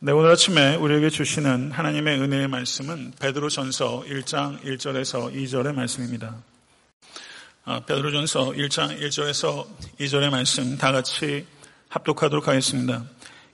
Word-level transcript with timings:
네, 0.00 0.12
오늘 0.12 0.30
아침에 0.30 0.76
우리에게 0.76 1.10
주시는 1.10 1.72
하나님의 1.72 2.20
은혜의 2.20 2.46
말씀은 2.46 3.14
베드로전서 3.18 4.04
1장 4.06 4.62
1절에서 4.62 5.34
2절의 5.34 5.74
말씀입니다. 5.74 6.36
아, 7.64 7.80
베드로전서 7.80 8.50
1장 8.50 8.96
1절에서 9.00 9.66
2절의 9.98 10.30
말씀 10.30 10.78
다 10.78 10.92
같이 10.92 11.46
합독하도록 11.88 12.46
하겠습니다. 12.46 13.02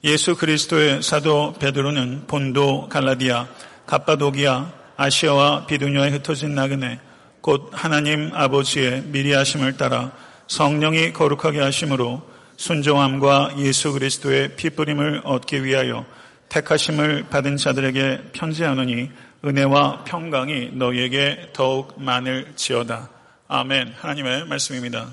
예수 0.05 0.37
그리스도의 0.37 1.03
사도 1.03 1.55
베드로는 1.55 2.27
본도 2.27 2.91
갈라디아 2.91 3.49
갑바도기아 3.87 4.71
아시아와 4.99 5.65
비두냐에 5.65 6.11
흩어진 6.11 6.55
나그네 6.55 7.01
곧 7.41 7.71
하나님 7.73 8.31
아버지의 8.35 9.05
미리 9.07 9.33
하심을 9.33 9.79
따라 9.79 10.13
성령이 10.49 11.15
거룩하게 11.15 11.61
하심으로 11.61 12.21
순종함과 12.59 13.55
예수 13.61 13.93
그리스도의 13.93 14.57
피뿌림을 14.57 15.23
얻기 15.25 15.65
위하여 15.65 16.05
택하심을 16.49 17.29
받은 17.31 17.57
자들에게 17.57 18.31
편지하노니 18.33 19.11
은혜와 19.45 20.05
평강이 20.05 20.71
너희에게 20.73 21.51
더욱 21.53 22.01
많을지어다. 22.03 23.11
아멘. 23.49 23.95
하나님의 23.97 24.47
말씀입니다. 24.47 25.13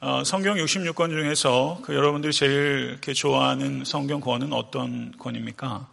어, 0.00 0.24
성경 0.24 0.56
66권 0.56 1.10
중에서 1.10 1.80
그 1.84 1.94
여러분들이 1.94 2.32
제일 2.32 2.98
좋아하는 3.00 3.84
성경 3.84 4.20
권은 4.20 4.52
어떤 4.52 5.12
권입니까? 5.18 5.86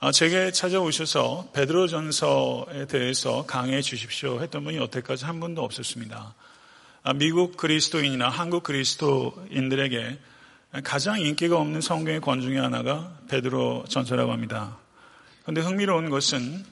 어, 0.00 0.10
제게 0.12 0.52
찾아오셔서 0.52 1.50
베드로전서에 1.52 2.86
대해서 2.86 3.44
강해 3.46 3.80
주십시오 3.82 4.40
했던 4.40 4.64
분이 4.64 4.76
여태까지 4.76 5.24
한 5.24 5.40
분도 5.40 5.62
없었습니다. 5.62 6.34
아, 7.04 7.12
미국 7.14 7.56
그리스도인이나 7.56 8.28
한국 8.28 8.62
그리스도인들에게 8.62 10.18
가장 10.80 11.20
인기가 11.20 11.58
없는 11.58 11.82
성경의 11.82 12.22
권 12.22 12.40
중에 12.40 12.58
하나가 12.58 13.12
베드로 13.28 13.84
전서라고 13.90 14.32
합니다. 14.32 14.78
그런데 15.42 15.60
흥미로운 15.60 16.08
것은 16.08 16.64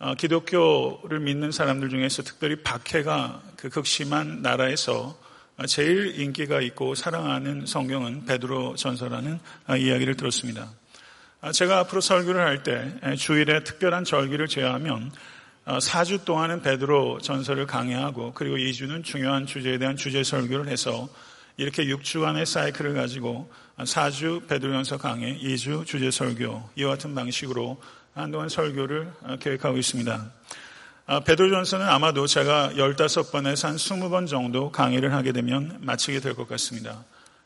어, 0.00 0.16
기독교를 0.16 1.20
믿는 1.20 1.52
사람들 1.52 1.88
중에서 1.88 2.24
특별히 2.24 2.56
박해가 2.56 3.40
그 3.56 3.68
극심한 3.68 4.42
나라에서 4.42 5.16
제일 5.68 6.18
인기가 6.18 6.60
있고 6.60 6.96
사랑하는 6.96 7.66
성경은 7.66 8.26
베드로 8.26 8.74
전서라는 8.74 9.38
어, 9.68 9.76
이야기를 9.76 10.16
들었습니다. 10.16 10.72
아, 11.42 11.52
제가 11.52 11.78
앞으로 11.78 12.00
설교를 12.00 12.44
할 12.44 12.64
때 12.64 13.14
주일에 13.16 13.62
특별한 13.62 14.02
절기를 14.02 14.48
제외하면 14.48 15.12
4주 15.64 16.22
어, 16.22 16.24
동안은 16.24 16.62
베드로 16.62 17.20
전서를 17.20 17.68
강의하고 17.68 18.32
그리고 18.34 18.56
2주는 18.56 19.04
중요한 19.04 19.46
주제에 19.46 19.78
대한 19.78 19.96
주제 19.96 20.24
설교를 20.24 20.66
해서 20.66 21.08
이렇게 21.56 21.84
6주간의 21.86 22.46
사이클을 22.46 22.94
가지고 22.94 23.50
4주 23.78 24.46
베드로연서 24.48 24.98
강의, 24.98 25.38
2주 25.42 25.86
주제 25.86 26.10
설교 26.10 26.70
이와 26.76 26.92
같은 26.92 27.14
방식으로 27.14 27.80
한동안 28.14 28.48
설교를 28.48 29.12
계획하고 29.40 29.78
있습니다. 29.78 30.30
아, 31.06 31.20
베드로전서는 31.20 31.86
아마도 31.86 32.26
제가 32.26 32.72
15번에서 32.76 33.68
한 33.68 33.76
20번 33.76 34.28
정도 34.28 34.70
강의를 34.70 35.12
하게 35.12 35.32
되면 35.32 35.78
마치게 35.80 36.20
될 36.20 36.34
것 36.34 36.48
같습니다. 36.48 37.04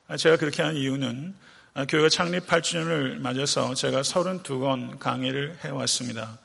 아, 0.08 0.16
제가 0.16 0.36
그렇게 0.36 0.62
한 0.62 0.76
이유는 0.76 1.34
아, 1.74 1.84
교회가 1.84 2.08
창립 2.08 2.46
8주년을 2.46 3.18
맞아서 3.18 3.74
제가 3.74 4.02
32권 4.02 4.98
강의를 4.98 5.58
해왔습니다. 5.64 6.38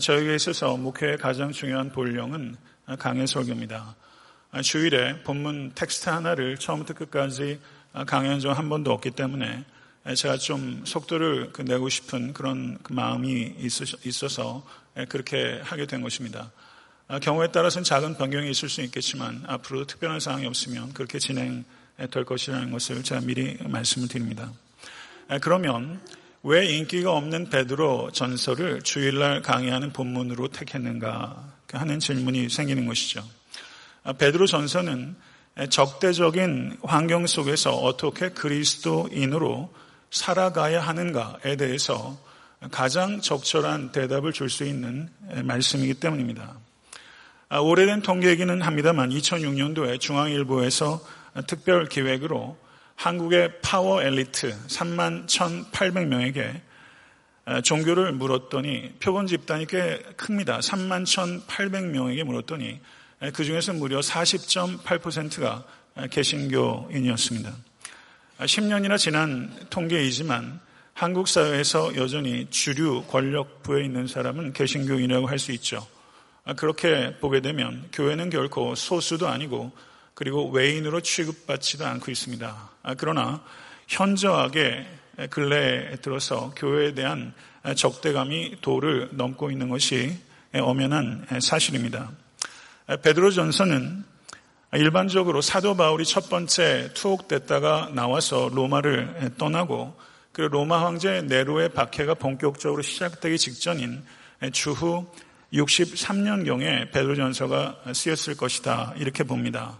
저에게 0.00 0.34
있어서 0.36 0.76
목회의 0.76 1.18
가장 1.18 1.50
중요한 1.50 1.90
본령은 1.90 2.56
강의 2.98 3.26
설교입니다. 3.26 3.94
주일에 4.62 5.22
본문 5.22 5.72
텍스트 5.74 6.08
하나를 6.08 6.58
처음부터 6.58 6.94
끝까지 6.94 7.60
강연 8.06 8.40
중 8.40 8.52
한 8.52 8.68
번도 8.68 8.92
없기 8.92 9.12
때문에 9.12 9.64
제가 10.16 10.38
좀 10.38 10.82
속도를 10.84 11.50
그 11.52 11.62
내고 11.62 11.88
싶은 11.88 12.32
그런 12.32 12.78
그 12.82 12.92
마음이 12.92 13.54
있어서 14.04 14.66
그렇게 15.08 15.60
하게 15.62 15.86
된 15.86 16.00
것입니다. 16.00 16.50
경우에 17.22 17.48
따라서는 17.48 17.84
작은 17.84 18.16
변경이 18.16 18.50
있을 18.50 18.68
수 18.68 18.82
있겠지만 18.82 19.44
앞으로 19.46 19.86
특별한 19.86 20.20
사항이 20.20 20.46
없으면 20.46 20.92
그렇게 20.94 21.18
진행될 21.18 22.24
것이라는 22.24 22.70
것을 22.70 23.02
제가 23.02 23.20
미리 23.20 23.56
말씀을 23.64 24.08
드립니다. 24.08 24.52
그러면 25.42 26.00
왜 26.42 26.66
인기가 26.66 27.12
없는 27.12 27.50
베드로 27.50 28.12
전설을 28.12 28.82
주일날 28.82 29.42
강의하는 29.42 29.92
본문으로 29.92 30.48
택했는가 30.48 31.52
하는 31.72 32.00
질문이 32.00 32.48
생기는 32.48 32.86
것이죠. 32.86 33.22
아, 34.02 34.12
베드로 34.12 34.46
전서는 34.46 35.16
적대적인 35.68 36.78
환경 36.82 37.26
속에서 37.26 37.72
어떻게 37.76 38.30
그리스도인으로 38.30 39.72
살아가야 40.10 40.80
하는가에 40.80 41.56
대해서 41.56 42.18
가장 42.70 43.20
적절한 43.20 43.92
대답을 43.92 44.32
줄 44.32 44.48
수 44.48 44.64
있는 44.64 45.08
말씀이기 45.44 45.94
때문입니다. 45.94 46.54
아, 47.48 47.58
오래된 47.58 48.02
통계이기는 48.02 48.62
합니다만 48.62 49.10
2006년도에 49.10 50.00
중앙일보에서 50.00 51.00
특별 51.46 51.86
기획으로 51.86 52.56
한국의 52.96 53.60
파워 53.60 54.02
엘리트 54.02 54.66
3만 54.66 55.26
1,800명에게 55.26 56.60
종교를 57.64 58.12
물었더니 58.12 58.94
표본 59.00 59.26
집단이 59.26 59.66
꽤 59.66 59.98
큽니다. 60.16 60.58
3만 60.58 61.04
1,800명에게 61.04 62.24
물었더니 62.24 62.80
그 63.34 63.44
중에서 63.44 63.74
무려 63.74 64.00
40.8%가 64.00 65.64
개신교인이었습니다. 66.10 67.52
10년이나 68.38 68.96
지난 68.96 69.54
통계이지만 69.68 70.60
한국 70.94 71.28
사회에서 71.28 71.96
여전히 71.96 72.46
주류 72.48 73.04
권력부에 73.04 73.84
있는 73.84 74.06
사람은 74.06 74.54
개신교인이라고 74.54 75.28
할 75.28 75.38
수 75.38 75.52
있죠. 75.52 75.86
그렇게 76.56 77.16
보게 77.18 77.40
되면 77.40 77.86
교회는 77.92 78.30
결코 78.30 78.74
소수도 78.74 79.28
아니고 79.28 79.70
그리고 80.14 80.48
외인으로 80.50 81.00
취급받지도 81.02 81.86
않고 81.86 82.10
있습니다. 82.10 82.70
그러나 82.96 83.44
현저하게 83.88 84.86
근래에 85.28 85.96
들어서 85.96 86.54
교회에 86.56 86.94
대한 86.94 87.34
적대감이 87.76 88.56
도를 88.62 89.10
넘고 89.12 89.50
있는 89.50 89.68
것이 89.68 90.18
엄연한 90.54 91.26
사실입니다. 91.40 92.10
베드로 92.96 93.30
전서는 93.30 94.04
일반적으로 94.72 95.40
사도 95.40 95.76
바울이 95.76 96.04
첫 96.04 96.28
번째 96.28 96.90
투옥됐다가 96.94 97.90
나와서 97.94 98.50
로마를 98.52 99.32
떠나고 99.38 99.96
그 100.32 100.42
로마 100.42 100.84
황제 100.84 101.22
네로의 101.22 101.70
박해가 101.70 102.14
본격적으로 102.14 102.82
시작되기 102.82 103.38
직전인 103.38 104.04
주후 104.52 105.06
63년경에 105.52 106.92
베드로 106.92 107.16
전서가 107.16 107.80
쓰였을 107.92 108.36
것이다 108.36 108.94
이렇게 108.96 109.24
봅니다. 109.24 109.78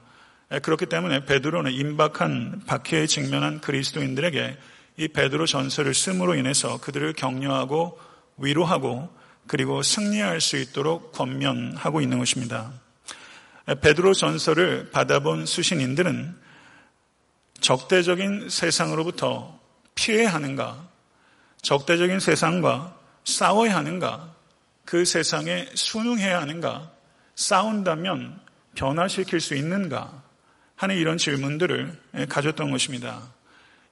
그렇기 0.62 0.86
때문에 0.86 1.24
베드로는 1.24 1.72
임박한 1.72 2.62
박해에 2.66 3.06
직면한 3.06 3.60
그리스도인들에게 3.60 4.56
이 4.96 5.08
베드로 5.08 5.46
전서를 5.46 5.94
쓰므로 5.94 6.34
인해서 6.34 6.80
그들을 6.80 7.12
격려하고 7.12 7.98
위로하고 8.36 9.08
그리고 9.46 9.82
승리할 9.82 10.40
수 10.40 10.56
있도록 10.56 11.12
권면하고 11.12 12.00
있는 12.00 12.18
것입니다. 12.18 12.72
베드로 13.66 14.14
전설을 14.14 14.90
받아본 14.90 15.46
수신인들은 15.46 16.36
적대적인 17.60 18.48
세상으로부터 18.48 19.58
피해야 19.94 20.32
하는가, 20.32 20.88
적대적인 21.62 22.20
세상과 22.20 22.96
싸워야 23.24 23.76
하는가, 23.76 24.34
그 24.84 25.04
세상에 25.04 25.68
순응해야 25.74 26.40
하는가, 26.40 26.90
싸운다면 27.34 28.40
변화시킬 28.74 29.40
수 29.40 29.54
있는가 29.54 30.22
하는 30.76 30.96
이런 30.96 31.18
질문들을 31.18 32.26
가졌던 32.28 32.70
것입니다. 32.70 33.22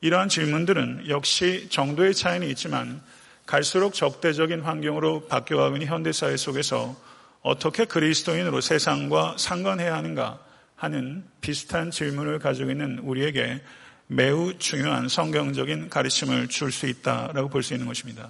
이러한 0.00 0.28
질문들은 0.28 1.08
역시 1.08 1.68
정도의 1.70 2.14
차이는 2.14 2.48
있지만 2.48 3.02
갈수록 3.46 3.94
적대적인 3.94 4.60
환경으로 4.60 5.26
바뀌어가고 5.26 5.76
있는 5.76 5.88
현대사회 5.88 6.36
속에서 6.36 6.96
어떻게 7.48 7.86
그리스도인으로 7.86 8.60
세상과 8.60 9.36
상관해야 9.38 9.96
하는가 9.96 10.38
하는 10.76 11.24
비슷한 11.40 11.90
질문을 11.90 12.40
가지고 12.40 12.70
있는 12.70 12.98
우리에게 12.98 13.62
매우 14.06 14.58
중요한 14.58 15.08
성경적인 15.08 15.88
가르침을 15.88 16.48
줄 16.48 16.70
수 16.70 16.86
있다라고 16.86 17.48
볼 17.48 17.62
수 17.62 17.72
있는 17.72 17.86
것입니다. 17.86 18.28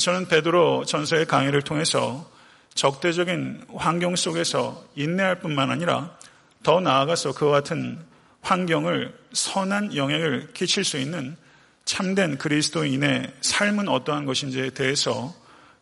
저는 0.00 0.26
베드로 0.26 0.84
전서의 0.84 1.26
강의를 1.26 1.62
통해서 1.62 2.28
적대적인 2.74 3.66
환경 3.76 4.16
속에서 4.16 4.84
인내할 4.96 5.38
뿐만 5.38 5.70
아니라 5.70 6.18
더 6.64 6.80
나아가서 6.80 7.34
그와 7.34 7.52
같은 7.52 8.00
환경을 8.40 9.16
선한 9.32 9.94
영향을 9.94 10.52
끼칠 10.54 10.82
수 10.82 10.98
있는 10.98 11.36
참된 11.84 12.36
그리스도인의 12.36 13.32
삶은 13.42 13.88
어떠한 13.88 14.24
것인지에 14.24 14.70
대해서 14.70 15.32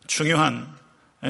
중요한 0.05 0.82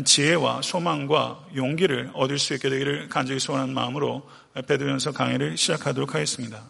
지혜와 0.05 0.61
소망과 0.63 1.47
용기를 1.55 2.11
얻을 2.13 2.39
수 2.39 2.53
있게 2.53 2.69
되기를 2.69 3.09
간절히 3.09 3.39
소원하는 3.39 3.73
마음으로 3.73 4.27
베드로전서 4.67 5.11
강의를 5.11 5.57
시작하도록 5.57 6.15
하겠습니다. 6.15 6.63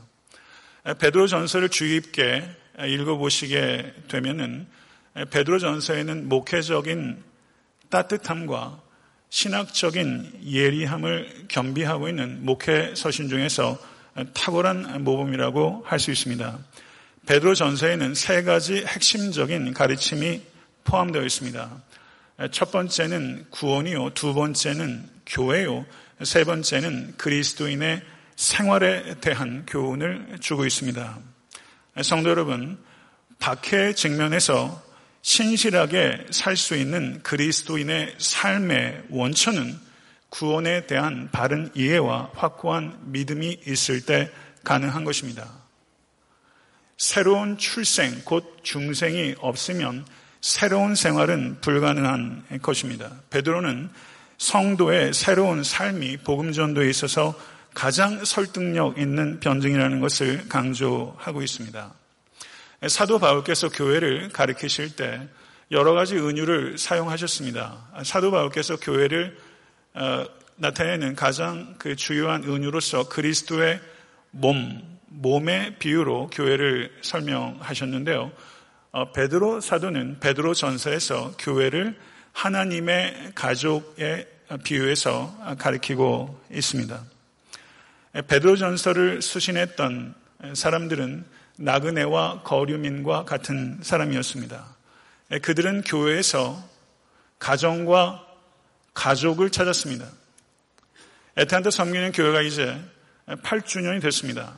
베드로 1.00 1.28
전서를 1.28 1.70
주의 1.70 2.02
깊게 2.02 2.44
읽어보시게 2.86 3.94
되면은 4.10 4.68
베드로 5.30 5.60
전서에는 5.60 6.28
목회적인 6.28 7.24
따뜻함과 7.90 8.82
신학적인 9.30 10.42
예리함을 10.46 11.46
겸비하고 11.48 12.10
있는 12.10 12.46
목회 12.46 12.94
서신 12.96 13.30
중에서 13.30 13.80
탁월한 14.34 15.04
모범이라고 15.04 15.84
할 15.86 16.00
수 16.00 16.12
있습니다. 16.12 16.60
베드로 17.26 17.56
전서에는 17.56 18.16
세 18.16 18.44
가지 18.44 18.84
핵심적인 18.86 19.74
가르침이 19.74 20.42
포함되어 20.84 21.24
있습니다. 21.24 21.82
첫 22.52 22.72
번째는 22.72 23.46
구원이요, 23.52 24.12
두 24.16 24.34
번째는 24.34 25.08
교회요, 25.26 25.86
세 26.24 26.44
번째는 26.44 27.16
그리스도인의 27.18 28.02
생활에 28.36 29.16
대한 29.22 29.66
교훈을 29.68 30.38
주고 30.42 30.66
있습니다. 30.66 31.20
성도 32.02 32.30
여러분, 32.30 32.84
박해 33.40 33.94
직면에서 33.94 34.82
신실하게 35.22 36.28
살 36.32 36.58
수 36.58 36.76
있는 36.76 37.22
그리스도인의 37.24 38.16
삶의 38.18 39.04
원천은 39.10 39.80
구원에 40.30 40.88
대한 40.88 41.30
바른 41.32 41.70
이해와 41.76 42.32
확고한 42.34 43.00
믿음이 43.12 43.62
있을 43.68 44.06
때 44.06 44.32
가능한 44.64 45.04
것입니다. 45.04 45.50
새로운 46.98 47.58
출생, 47.58 48.22
곧 48.26 48.60
중생이 48.64 49.36
없으면 49.40 50.06
새로운 50.44 50.94
생활은 50.94 51.62
불가능한 51.62 52.60
것입니다. 52.62 53.10
베드로는 53.30 53.90
성도의 54.38 55.14
새로운 55.14 55.64
삶이 55.64 56.18
복음 56.18 56.52
전도에 56.52 56.90
있어서 56.90 57.34
가장 57.74 58.26
설득력 58.26 58.98
있는 58.98 59.40
변증이라는 59.40 60.02
것을 60.02 60.50
강조하고 60.50 61.42
있습니다. 61.42 61.94
사도 62.90 63.20
바울께서 63.20 63.70
교회를 63.70 64.32
가르치실 64.34 64.98
때 64.98 65.30
여러 65.72 65.94
가지 65.94 66.18
은유를 66.18 66.78
사용하셨습니다. 66.78 68.02
사도 68.04 68.30
바울께서 68.30 68.76
교회를 68.76 69.38
어, 69.94 70.26
나타내는 70.58 71.16
가장 71.16 71.76
그 71.78 71.96
주요한 71.96 72.44
은유로서 72.44 73.08
그리스도의 73.08 73.80
몸, 74.32 74.82
몸의 75.08 75.78
비유로 75.80 76.32
교회를 76.34 76.92
설명하셨는데요. 77.02 78.34
어, 78.96 79.12
베드로 79.12 79.60
사도는 79.60 80.20
베드로 80.20 80.54
전서에서 80.54 81.34
교회를 81.40 81.98
하나님의 82.32 83.32
가족의 83.34 84.28
비유에서 84.64 85.56
가리키고 85.58 86.40
있습니다. 86.52 87.04
베드로 88.28 88.56
전서를 88.56 89.24
수신했던 89.24 90.14
사람들은 90.54 91.26
나그네와 91.58 92.44
거류민과 92.44 93.26
같은 93.26 93.80
사람이었습니다. 93.82 94.64
그들은 95.42 95.82
교회에서 95.82 96.64
가정과 97.40 98.24
가족을 98.94 99.50
찾았습니다. 99.50 100.06
에탄트 101.38 101.72
섬기는 101.72 102.12
교회가 102.12 102.44
이제 102.44 102.80
8주년이 103.26 104.04
됐습니다. 104.04 104.54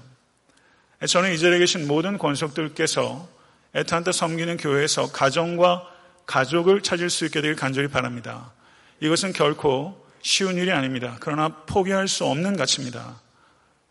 저는 1.07 1.33
이 1.33 1.39
자리에 1.39 1.59
계신 1.59 1.87
모든 1.87 2.17
권속들께서 2.17 3.34
에탄트 3.75 4.13
섬기는 4.13 4.55
교회에서 4.57 5.11
가정과 5.11 5.85
가족을 6.25 6.81
찾을 6.81 7.09
수 7.09 7.25
있게 7.25 7.41
되길 7.41 7.57
간절히 7.57 7.89
바랍니다. 7.89 8.53
이것은 9.01 9.33
결코 9.33 10.03
쉬운 10.21 10.55
일이 10.55 10.71
아닙니다. 10.71 11.17
그러나 11.19 11.49
포기할 11.49 12.07
수 12.07 12.25
없는 12.25 12.55
가치입니다. 12.55 13.19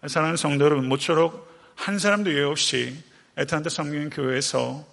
사랑하는 0.06 0.36
성도 0.36 0.64
여러분, 0.64 0.88
모쪼록 0.88 1.52
한 1.76 1.98
사람도 1.98 2.32
예외 2.32 2.44
없이 2.44 2.96
에탄트 3.36 3.68
섬기는 3.68 4.10
교회에서 4.10 4.84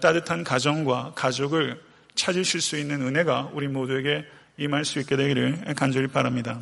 따뜻한 0.00 0.42
가정과 0.42 1.12
가족을 1.14 1.80
찾으실 2.16 2.60
수 2.60 2.76
있는 2.76 3.02
은혜가 3.02 3.50
우리 3.52 3.68
모두에게 3.68 4.24
임할 4.56 4.84
수 4.84 4.98
있게 4.98 5.16
되기를 5.16 5.74
간절히 5.76 6.08
바랍니다. 6.08 6.60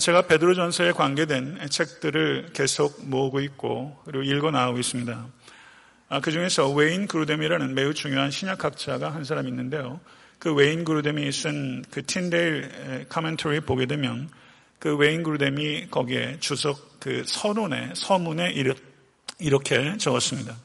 제가 0.00 0.22
베드로전서에 0.22 0.92
관계된 0.92 1.68
책들을 1.68 2.50
계속 2.52 3.08
모으고 3.08 3.40
있고 3.40 4.00
그리고 4.04 4.22
읽어 4.22 4.50
나오고 4.50 4.78
있습니다. 4.78 5.26
그 6.22 6.32
중에서 6.32 6.68
웨인 6.70 7.06
그루뎀이라는 7.06 7.74
매우 7.74 7.94
중요한 7.94 8.32
신약학자가 8.32 9.14
한 9.14 9.22
사람 9.24 9.46
있는데요. 9.46 10.00
그 10.40 10.52
웨인 10.52 10.84
그루뎀이 10.84 11.30
쓴 11.30 11.84
그 11.90 12.02
틴데일 12.04 13.06
카멘터리 13.08 13.60
보게 13.60 13.86
되면 13.86 14.28
그 14.78 14.96
웨인 14.96 15.22
그루뎀이 15.22 15.88
거기에 15.90 16.38
주석 16.40 16.98
그 16.98 17.22
서론에 17.24 17.92
서문에 17.94 18.52
이렇게 19.38 19.96
적었습니다. 19.98 20.56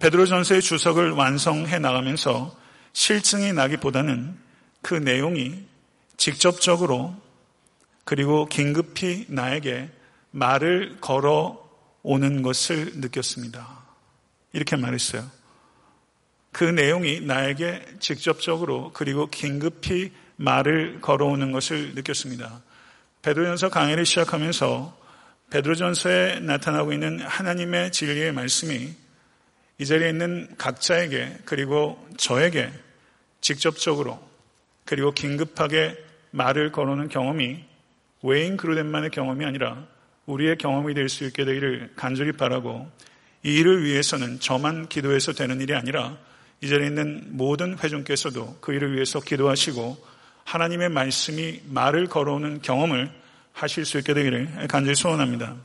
베드로전서의 0.00 0.62
주석을 0.62 1.10
완성해 1.10 1.78
나가면서 1.78 2.56
실증이 2.94 3.52
나기보다는 3.52 4.34
그 4.80 4.94
내용이 4.94 5.62
직접적으로 6.16 7.14
그리고 8.04 8.46
긴급히 8.46 9.26
나에게 9.28 9.90
말을 10.30 10.98
걸어 11.00 11.62
오는 12.02 12.42
것을 12.42 12.92
느꼈습니다. 12.94 13.83
이렇게 14.54 14.76
말했어요. 14.76 15.30
그 16.52 16.64
내용이 16.64 17.20
나에게 17.20 17.84
직접적으로 17.98 18.92
그리고 18.94 19.26
긴급히 19.26 20.12
말을 20.36 21.00
걸어오는 21.00 21.50
것을 21.52 21.94
느꼈습니다. 21.94 22.62
베드로전서 23.22 23.68
강의를 23.70 24.06
시작하면서 24.06 24.96
베드로전서에 25.50 26.40
나타나고 26.40 26.92
있는 26.92 27.20
하나님의 27.20 27.92
진리의 27.92 28.32
말씀이 28.32 28.94
이 29.78 29.84
자리에 29.84 30.08
있는 30.08 30.54
각자에게 30.56 31.38
그리고 31.44 31.98
저에게 32.16 32.70
직접적으로 33.40 34.22
그리고 34.84 35.10
긴급하게 35.10 35.96
말을 36.30 36.70
걸어오는 36.70 37.08
경험이 37.08 37.64
웨인 38.22 38.56
그루덴만의 38.56 39.10
경험이 39.10 39.44
아니라 39.44 39.84
우리의 40.26 40.58
경험이 40.58 40.94
될 40.94 41.08
수 41.08 41.24
있게 41.24 41.44
되기를 41.44 41.92
간절히 41.96 42.32
바라고 42.32 42.88
이 43.44 43.56
일을 43.56 43.84
위해서는 43.84 44.40
저만 44.40 44.88
기도해서 44.88 45.32
되는 45.32 45.60
일이 45.60 45.74
아니라 45.74 46.16
이 46.62 46.68
자리에 46.68 46.86
있는 46.86 47.24
모든 47.36 47.78
회중께서도 47.78 48.58
그 48.60 48.72
일을 48.72 48.94
위해서 48.94 49.20
기도하시고 49.20 50.04
하나님의 50.44 50.88
말씀이 50.88 51.60
말을 51.66 52.06
걸어오는 52.06 52.62
경험을 52.62 53.10
하실 53.52 53.84
수 53.84 53.98
있게 53.98 54.14
되기를 54.14 54.66
간절히 54.68 54.94
소원합니다. 54.94 55.56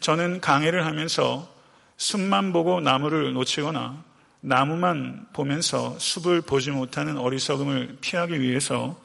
저는 0.00 0.40
강의를 0.40 0.86
하면서 0.86 1.52
숲만 1.96 2.52
보고 2.52 2.80
나무를 2.80 3.32
놓치거나 3.32 4.02
나무만 4.40 5.26
보면서 5.32 5.98
숲을 5.98 6.42
보지 6.42 6.70
못하는 6.70 7.16
어리석음을 7.16 7.98
피하기 8.00 8.40
위해서 8.40 9.00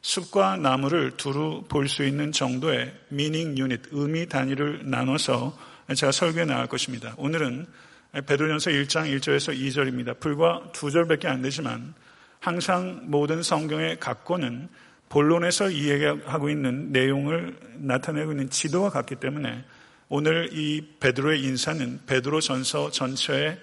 숲과 0.00 0.56
나무를 0.56 1.16
두루 1.16 1.64
볼 1.68 1.88
수 1.88 2.04
있는 2.04 2.30
정도의 2.30 2.94
미닝 3.08 3.58
유닛, 3.58 3.80
의미 3.90 4.26
단위를 4.26 4.88
나눠서 4.88 5.58
제가 5.94 6.10
설교해 6.10 6.46
나갈 6.46 6.66
것입니다. 6.66 7.14
오늘은 7.16 7.66
베드로전서 8.12 8.70
1장 8.72 9.16
1절에서 9.16 9.56
2절입니다. 9.56 10.18
불과 10.18 10.68
두 10.72 10.90
절밖에 10.90 11.28
안 11.28 11.42
되지만 11.42 11.94
항상 12.40 13.02
모든 13.04 13.42
성경의 13.42 14.00
각권은 14.00 14.68
본론에서 15.08 15.70
이야기하고 15.70 16.50
있는 16.50 16.90
내용을 16.90 17.56
나타내고 17.74 18.32
있는 18.32 18.50
지도와 18.50 18.90
같기 18.90 19.16
때문에 19.16 19.64
오늘 20.08 20.50
이 20.52 20.84
베드로의 20.98 21.42
인사는 21.42 22.00
베드로 22.06 22.40
전서 22.40 22.90
전체의 22.90 23.60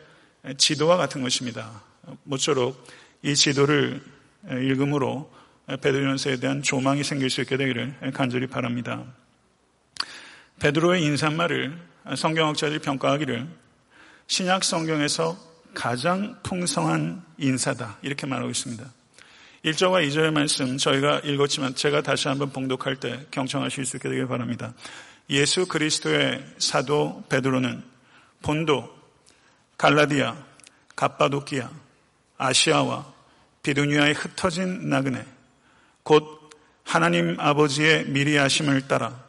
지도와 0.58 0.96
같은 0.96 1.22
것입니다. 1.24 1.82
모쪼록 2.24 2.88
이 3.22 3.36
지도를 3.36 4.02
읽음으로 4.50 5.30
베드로 5.68 6.06
전서에 6.06 6.38
대한 6.38 6.62
조망이 6.62 7.04
생길 7.04 7.30
수 7.30 7.42
있게 7.42 7.58
되기를 7.58 7.96
간절히 8.14 8.48
바랍니다. 8.48 9.04
베드로의 10.60 11.04
인사말을 11.04 11.92
성경학자들이 12.16 12.80
평가하기를 12.80 13.48
신약 14.28 14.64
성경에서 14.64 15.38
가장 15.74 16.38
풍성한 16.44 17.24
인사다 17.38 17.98
이렇게 18.02 18.28
말하고 18.28 18.50
있습니다. 18.50 18.84
1절과 19.66 20.08
2절의 20.08 20.32
말씀 20.32 20.78
저희가 20.78 21.20
읽었지만 21.20 21.76
제가 21.76 22.02
다시 22.02 22.28
한번 22.28 22.52
봉독할 22.52 22.98
때 22.98 23.26
경청하실 23.32 23.86
수 23.86 23.96
있게 23.98 24.10
되길 24.10 24.28
바랍니다. 24.28 24.74
예수 25.30 25.66
그리스도의 25.66 26.46
사도 26.58 27.24
베드로는 27.30 27.82
본도, 28.42 28.94
갈라디아, 29.78 30.36
갑바도키아, 30.98 31.70
아시아와 32.38 33.14
비두니아에 33.64 34.12
흩어진 34.12 34.90
나그네, 34.90 35.26
곧 36.04 36.50
하나님 36.84 37.40
아버지의 37.40 38.08
미리 38.08 38.36
하심을 38.36 38.90
따라 38.90 39.24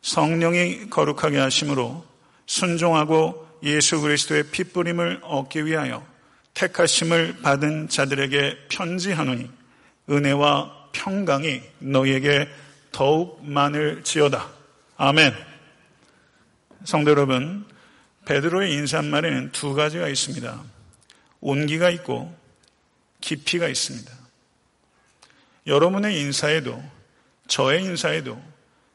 성령이 0.00 0.88
거룩하게 0.88 1.38
하심으로 1.38 2.13
순종하고 2.46 3.46
예수 3.62 4.00
그리스도의 4.00 4.44
핏부림을 4.50 5.20
얻기 5.22 5.64
위하여 5.64 6.06
택하심을 6.54 7.40
받은 7.42 7.88
자들에게 7.88 8.66
편지하노니 8.68 9.50
은혜와 10.10 10.90
평강이 10.92 11.62
너희에게 11.80 12.48
더욱 12.92 13.40
많을지어다. 13.44 14.48
아멘. 14.96 15.34
성도 16.84 17.10
여러분, 17.10 17.66
베드로의 18.26 18.72
인사말에는 18.72 19.52
두 19.52 19.74
가지가 19.74 20.08
있습니다. 20.08 20.62
온기가 21.40 21.90
있고 21.90 22.34
깊이가 23.20 23.68
있습니다. 23.68 24.12
여러분의 25.66 26.20
인사에도 26.20 26.82
저의 27.48 27.82
인사에도 27.84 28.40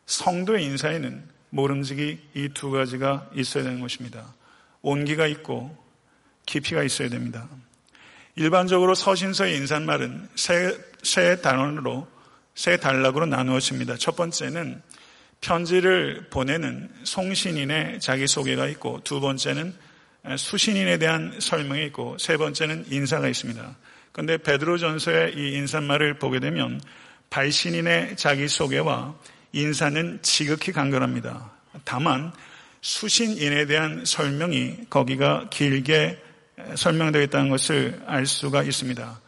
성도의 0.06 0.64
인사에는 0.66 1.24
모름지기 1.50 2.20
이 2.36 2.50
두 2.54 2.72
가지가 2.72 3.30
있어야 3.36 3.64
되는 3.64 3.80
것입니다. 3.80 4.34
온기가 4.82 5.28
있고 5.28 5.76
깊이가 6.46 6.84
있어야 6.84 7.10
됩니다. 7.10 7.48
일반적으로 8.36 8.96
서신서의 8.96 9.56
인사말은 9.58 10.30
세, 10.36 10.78
세 11.04 11.42
단원으로 11.42 12.08
세 12.56 12.78
단락으로 12.78 13.26
나누어집니다. 13.26 13.98
첫 13.98 14.16
번째는 14.16 14.82
편지를 15.42 16.28
보내는 16.30 16.90
송신인의 17.04 18.00
자기소개가 18.00 18.68
있고 18.70 19.02
두 19.04 19.20
번째는 19.20 19.74
수신인에 20.38 20.98
대한 20.98 21.40
설명이 21.40 21.86
있고 21.88 22.18
세 22.18 22.38
번째는 22.38 22.86
인사가 22.90 23.28
있습니다. 23.28 23.78
그런데 24.12 24.38
베드로전서의 24.38 25.36
이 25.38 25.54
인사말을 25.56 26.16
보게 26.20 26.40
되면 26.40 26.82
발신인의 27.30 28.18
자기소개와 28.18 29.16
인사는 29.52 30.20
지극히 30.22 30.72
간결합니다. 30.72 31.52
다만 31.84 32.32
수신인에 32.82 33.66
대한 33.66 34.06
설명이 34.06 34.90
거기가 34.90 35.48
길게 35.50 36.22
설명되어 36.76 37.22
있다는 37.24 37.50
것을 37.50 38.02
알 38.06 38.26
수가 38.26 38.64
있습니다. 38.64 39.22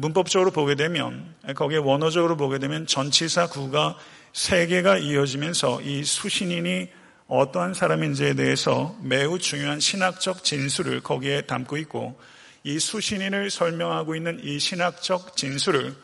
문법적으로 0.00 0.50
보게 0.50 0.74
되면 0.74 1.34
거기에 1.54 1.78
원어적으로 1.78 2.36
보게 2.36 2.58
되면 2.58 2.86
전치사 2.86 3.48
구가 3.48 3.96
세 4.32 4.66
개가 4.66 4.98
이어지면서 4.98 5.80
이 5.82 6.04
수신인이 6.04 6.88
어떠한 7.28 7.74
사람인지에 7.74 8.34
대해서 8.34 8.96
매우 9.02 9.38
중요한 9.38 9.80
신학적 9.80 10.44
진술을 10.44 11.00
거기에 11.00 11.42
담고 11.42 11.76
있고 11.78 12.18
이 12.62 12.78
수신인을 12.78 13.50
설명하고 13.50 14.16
있는 14.16 14.40
이 14.42 14.58
신학적 14.58 15.36
진술을 15.36 15.94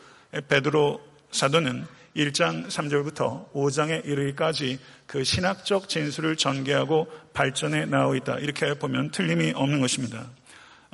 베드로 0.47 1.01
사도는 1.31 1.85
1장 2.15 2.67
3절부터 2.67 3.51
5장에 3.53 4.05
이르기까지 4.05 4.79
그 5.07 5.23
신학적 5.23 5.89
진술을 5.89 6.35
전개하고 6.35 7.11
발전해 7.33 7.85
나오고 7.85 8.15
있다. 8.15 8.37
이렇게 8.39 8.73
보면 8.75 9.11
틀림이 9.11 9.53
없는 9.55 9.81
것입니다. 9.81 10.29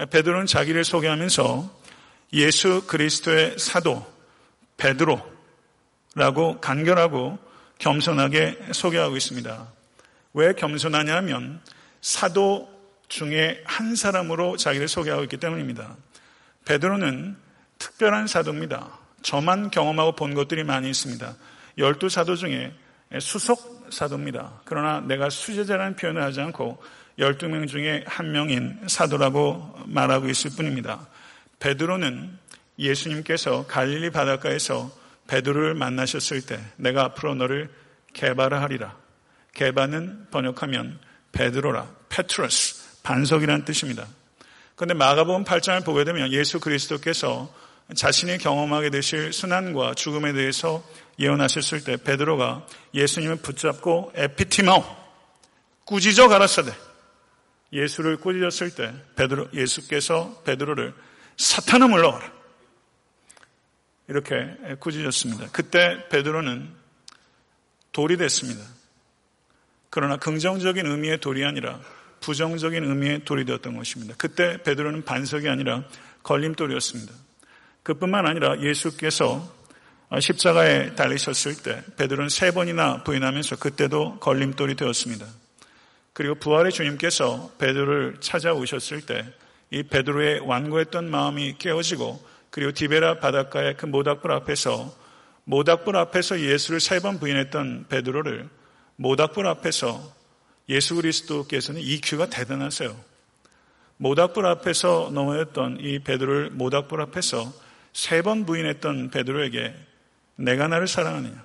베드로는 0.09 0.45
자기를 0.45 0.83
소개하면서 0.85 1.79
예수 2.33 2.85
그리스도의 2.87 3.57
사도 3.57 4.05
베드로라고 4.77 6.61
간결하고 6.61 7.37
겸손하게 7.79 8.57
소개하고 8.71 9.17
있습니다. 9.17 9.67
왜 10.33 10.53
겸손하냐면 10.53 11.61
사도 12.01 12.69
중에 13.09 13.61
한 13.65 13.95
사람으로 13.95 14.55
자기를 14.55 14.87
소개하고 14.87 15.23
있기 15.23 15.37
때문입니다. 15.37 15.97
베드로는 16.65 17.35
특별한 17.79 18.27
사도입니다. 18.27 18.98
저만 19.21 19.71
경험하고 19.71 20.13
본 20.13 20.33
것들이 20.33 20.63
많이 20.63 20.89
있습니다. 20.89 21.35
열두 21.77 22.09
사도 22.09 22.35
중에 22.35 22.73
수석 23.19 23.87
사도입니다. 23.91 24.61
그러나 24.65 25.01
내가 25.01 25.29
수제자라는 25.29 25.95
표현을 25.95 26.21
하지 26.21 26.41
않고 26.41 26.81
열두 27.17 27.49
명 27.49 27.67
중에 27.67 28.03
한 28.07 28.31
명인 28.31 28.79
사도라고 28.87 29.79
말하고 29.85 30.29
있을 30.29 30.51
뿐입니다. 30.51 31.07
베드로는 31.59 32.37
예수님께서 32.77 33.65
갈릴리 33.67 34.11
바닷가에서 34.11 34.91
베드로를 35.27 35.73
만나셨을 35.73 36.41
때 36.45 36.59
내가 36.77 37.03
앞으로 37.03 37.35
너를 37.35 37.69
개발하리라. 38.13 38.95
개발은 39.53 40.27
번역하면 40.31 40.99
베드로라, 41.31 41.87
페트러스, 42.09 43.03
반석이라는 43.03 43.65
뜻입니다. 43.65 44.07
그런데 44.75 44.93
마가복음 44.93 45.43
8장을 45.43 45.83
보게 45.83 46.05
되면 46.05 46.31
예수 46.31 46.59
그리스도께서 46.59 47.53
자신이 47.95 48.37
경험하게 48.37 48.91
되실 48.91 49.33
순환과 49.33 49.95
죽음에 49.95 50.33
대해서 50.33 50.83
예언하셨을 51.17 51.83
때 51.83 51.97
베드로가 51.97 52.65
예수님을 52.93 53.37
붙잡고 53.37 54.11
에피티마오 54.15 54.83
꾸짖어 55.85 56.27
가라사대 56.27 56.71
예수를 57.73 58.17
꾸짖었을 58.17 58.75
때 58.75 58.93
베드로 59.15 59.49
예수께서 59.53 60.41
베드로를 60.45 60.93
사탄을 61.37 61.87
물러가라 61.87 62.31
이렇게 64.07 64.35
꾸짖었습니다. 64.79 65.49
그때 65.51 66.07
베드로는 66.09 66.69
돌이 67.91 68.17
됐습니다. 68.17 68.61
그러나 69.89 70.17
긍정적인 70.17 70.85
의미의 70.85 71.19
돌이 71.19 71.43
아니라 71.45 71.79
부정적인 72.21 72.83
의미의 72.83 73.25
돌이 73.25 73.45
되었던 73.45 73.75
것입니다. 73.75 74.13
그때 74.17 74.61
베드로는 74.61 75.05
반석이 75.05 75.47
아니라 75.49 75.83
걸림돌이었습니다. 76.23 77.13
그뿐만 77.89 78.27
아니라 78.27 78.59
예수께서 78.61 79.51
십자가에 80.19 80.93
달리셨을 80.93 81.55
때 81.63 81.81
베드로는 81.97 82.29
세 82.29 82.51
번이나 82.51 83.03
부인하면서 83.03 83.55
그때도 83.55 84.19
걸림돌이 84.19 84.75
되었습니다. 84.75 85.25
그리고 86.13 86.35
부활의 86.35 86.71
주님께서 86.71 87.51
베드로를 87.57 88.17
찾아오셨을 88.19 89.01
때 89.07 89.25
이 89.71 89.83
베드로의 89.83 90.39
완고했던 90.39 91.11
마음이 91.11 91.55
깨어지고 91.59 92.19
그리고 92.49 92.71
디베라 92.71 93.19
바닷가의 93.19 93.77
그 93.77 93.85
모닥불 93.85 94.31
앞에서 94.31 94.91
모닥불 95.43 95.95
앞에서 95.95 96.39
예수를 96.39 96.79
세 96.79 96.99
번 96.99 97.19
부인했던 97.19 97.85
베드로를 97.87 98.49
모닥불 98.95 99.45
앞에서 99.45 100.01
예수 100.69 100.95
그리스도께서는 100.95 101.81
EQ가 101.81 102.27
대단하세요. 102.31 102.95
모닥불 103.97 104.47
앞에서 104.47 105.11
넘어졌던 105.13 105.77
이 105.81 105.99
베드로를 105.99 106.49
모닥불 106.49 107.01
앞에서 107.01 107.53
세 107.93 108.21
번 108.21 108.45
부인했던 108.45 109.09
베드로에게 109.11 109.73
네가 110.35 110.67
나를 110.67 110.87
사랑하느냐 110.87 111.43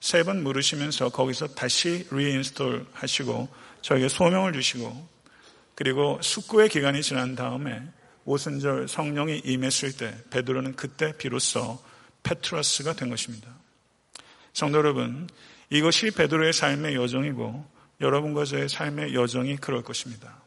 세 0.00 0.22
번 0.22 0.42
물으시면서 0.42 1.08
거기서 1.10 1.48
다시 1.48 2.06
reinstall 2.10 2.86
하시고 2.92 3.48
저에게 3.82 4.08
소명을 4.08 4.52
주시고 4.52 5.08
그리고 5.74 6.18
숙고의 6.22 6.68
기간이 6.68 7.02
지난 7.02 7.34
다음에 7.34 7.82
오순절 8.24 8.88
성령이 8.88 9.42
임했을 9.44 9.96
때 9.96 10.14
베드로는 10.30 10.76
그때 10.76 11.16
비로소 11.16 11.82
페트로스가 12.22 12.92
된 12.94 13.08
것입니다. 13.08 13.48
성도 14.52 14.78
여러분, 14.78 15.28
이것이 15.70 16.10
베드로의 16.10 16.52
삶의 16.52 16.94
여정이고 16.96 17.64
여러분과 18.00 18.44
저의 18.44 18.68
삶의 18.68 19.14
여정이 19.14 19.56
그럴 19.56 19.82
것입니다. 19.82 20.42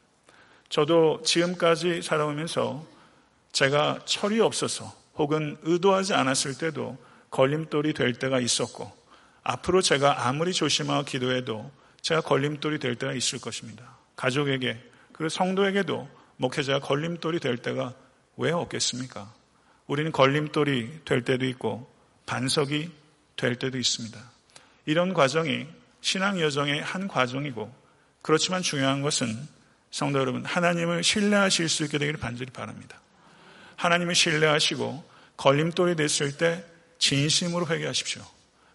저도 0.69 1.21
지금까지 1.25 2.01
살아오면서 2.01 2.85
제가 3.51 3.99
철이 4.05 4.39
없어서 4.41 4.93
혹은 5.21 5.55
의도하지 5.61 6.13
않았을 6.13 6.57
때도 6.57 6.97
걸림돌이 7.29 7.93
될 7.93 8.13
때가 8.13 8.39
있었고 8.39 8.91
앞으로 9.43 9.81
제가 9.81 10.27
아무리 10.27 10.51
조심하고 10.51 11.05
기도해도 11.05 11.71
제가 12.01 12.21
걸림돌이 12.21 12.79
될 12.79 12.95
때가 12.95 13.13
있을 13.13 13.39
것입니다. 13.39 13.97
가족에게 14.15 14.77
그리고 15.13 15.29
성도에게도 15.29 16.09
목회자가 16.37 16.79
걸림돌이 16.79 17.39
될 17.39 17.57
때가 17.57 17.93
왜 18.37 18.51
없겠습니까? 18.51 19.31
우리는 19.85 20.11
걸림돌이 20.11 21.01
될 21.05 21.23
때도 21.23 21.45
있고 21.45 21.91
반석이 22.25 22.89
될 23.35 23.55
때도 23.55 23.77
있습니다. 23.77 24.19
이런 24.85 25.13
과정이 25.13 25.67
신앙 26.01 26.39
여정의 26.39 26.81
한 26.81 27.07
과정이고 27.07 27.71
그렇지만 28.23 28.63
중요한 28.63 29.01
것은 29.01 29.27
성도 29.91 30.19
여러분 30.19 30.45
하나님을 30.45 31.03
신뢰하실 31.03 31.69
수 31.69 31.83
있게 31.83 31.99
되기를 31.99 32.19
반드시 32.19 32.49
바랍니다. 32.51 32.99
하나님을 33.75 34.15
신뢰하시고 34.15 35.10
걸림돌이 35.41 35.95
됐을 35.95 36.37
때 36.37 36.63
진심으로 36.99 37.65
회개하십시오. 37.65 38.21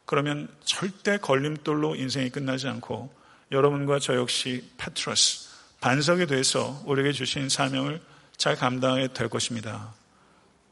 그러면 0.04 0.49
절대 0.64 1.16
걸림돌로 1.16 1.94
인생이 1.94 2.30
끝나지 2.30 2.66
않고 2.66 3.14
여러분과 3.52 4.00
저 4.00 4.16
역시 4.16 4.68
페트러스, 4.76 5.49
반석이 5.80 6.26
돼서 6.26 6.82
우리에게 6.85 7.12
주신 7.12 7.49
사명을 7.49 8.00
잘 8.37 8.56
감당하게 8.56 9.12
될 9.12 9.28
것입니다. 9.28 9.94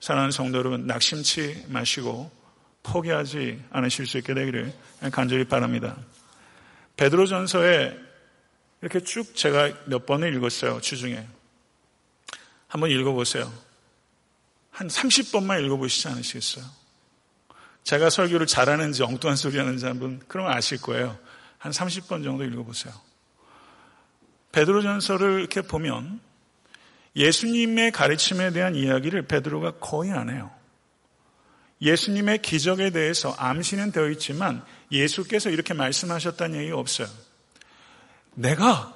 사랑하는 0.01 0.33
성도 0.33 0.59
여러분, 0.59 0.89
낙심치 0.89 1.67
마시고 1.69 2.29
포기하지 2.83 3.63
않으실 3.71 4.09
수 4.09 4.19
있게 4.19 4.35
되기를 4.35 4.75
간절히 5.13 5.45
바랍니다. 5.45 5.97
베드로 6.97 7.27
전서에 7.27 7.97
이렇게 8.83 8.99
쭉 8.99 9.37
제가 9.37 9.73
몇 9.85 10.07
번을 10.07 10.35
읽었어요, 10.35 10.81
주중에. 10.81 11.25
한번 12.67 12.91
읽어보세요. 12.91 13.63
한 14.75 14.88
30번만 14.88 15.64
읽어보시지 15.64 16.09
않으시겠어요? 16.09 16.64
제가 17.85 18.11
설교를 18.11 18.49
잘하는지 18.49 19.04
엉뚱한 19.04 19.37
소리 19.37 19.57
하는지 19.57 19.87
한번 19.87 20.21
그러면 20.26 20.52
아실 20.52 20.81
거예요. 20.83 21.16
한 21.59 21.71
30번 21.71 22.25
정도 22.25 22.45
읽어보세요. 22.45 22.93
베드로 24.50 24.83
전서를 24.83 25.38
이렇게 25.38 25.62
보면 25.62 26.21
예수님의 27.14 27.93
가르침에 27.93 28.50
대한 28.50 28.75
이야기를 28.75 29.28
베드로가 29.28 29.78
거의 29.78 30.11
안 30.11 30.28
해요. 30.28 30.50
예수님의 31.81 32.43
기적에 32.43 32.90
대해서 32.90 33.33
암시는 33.38 33.93
되어 33.93 34.11
있지만 34.11 34.64
예수께서 34.90 35.50
이렇게 35.50 35.73
말씀하셨다는 35.73 36.59
얘기가 36.59 36.78
없어요. 36.78 37.07
내가 38.35 38.93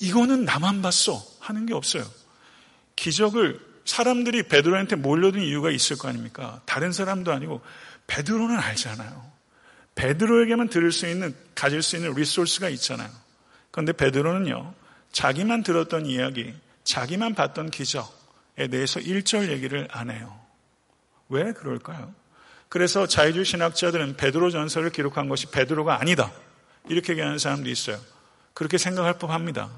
이거는 0.00 0.46
나만 0.46 0.80
봤어 0.80 1.22
하는 1.40 1.66
게 1.66 1.74
없어요. 1.74 2.04
기적을 2.96 3.71
사람들이 3.84 4.44
베드로한테 4.44 4.96
몰려든 4.96 5.40
이유가 5.42 5.70
있을 5.70 5.98
거 5.98 6.08
아닙니까? 6.08 6.60
다른 6.66 6.92
사람도 6.92 7.32
아니고 7.32 7.60
베드로는 8.06 8.58
알잖아요. 8.58 9.32
베드로에게만 9.94 10.68
들을 10.68 10.92
수 10.92 11.06
있는 11.06 11.34
가질 11.54 11.82
수 11.82 11.96
있는 11.96 12.14
리소스가 12.14 12.68
있잖아요. 12.70 13.10
그런데 13.70 13.92
베드로는요. 13.92 14.74
자기만 15.12 15.62
들었던 15.62 16.06
이야기, 16.06 16.54
자기만 16.84 17.34
봤던 17.34 17.70
기적에 17.70 18.68
대해서 18.70 19.00
일절 19.00 19.50
얘기를 19.50 19.88
안 19.90 20.10
해요. 20.10 20.38
왜 21.28 21.52
그럴까요? 21.52 22.14
그래서 22.68 23.06
자유주의 23.06 23.44
신학자들은 23.44 24.16
베드로 24.16 24.50
전설을 24.50 24.90
기록한 24.90 25.28
것이 25.28 25.50
베드로가 25.50 26.00
아니다. 26.00 26.32
이렇게 26.88 27.12
얘기하는 27.12 27.38
사람도 27.38 27.68
있어요. 27.68 27.98
그렇게 28.54 28.78
생각할 28.78 29.18
법합니다. 29.18 29.70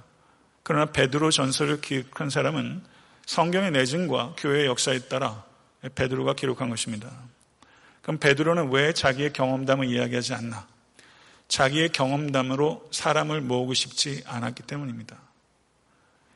그러나 0.62 0.86
베드로 0.86 1.30
전설을 1.30 1.80
기록한 1.80 2.30
사람은 2.30 2.82
성경의 3.26 3.70
내증과 3.72 4.34
교회의 4.36 4.66
역사에 4.66 5.00
따라 5.00 5.44
베드로가 5.94 6.34
기록한 6.34 6.70
것입니다. 6.70 7.10
그럼 8.02 8.18
베드로는 8.18 8.70
왜 8.70 8.92
자기의 8.92 9.32
경험담을 9.32 9.86
이야기하지 9.88 10.34
않나? 10.34 10.66
자기의 11.48 11.90
경험담으로 11.90 12.88
사람을 12.90 13.40
모으고 13.40 13.74
싶지 13.74 14.22
않았기 14.26 14.64
때문입니다. 14.64 15.16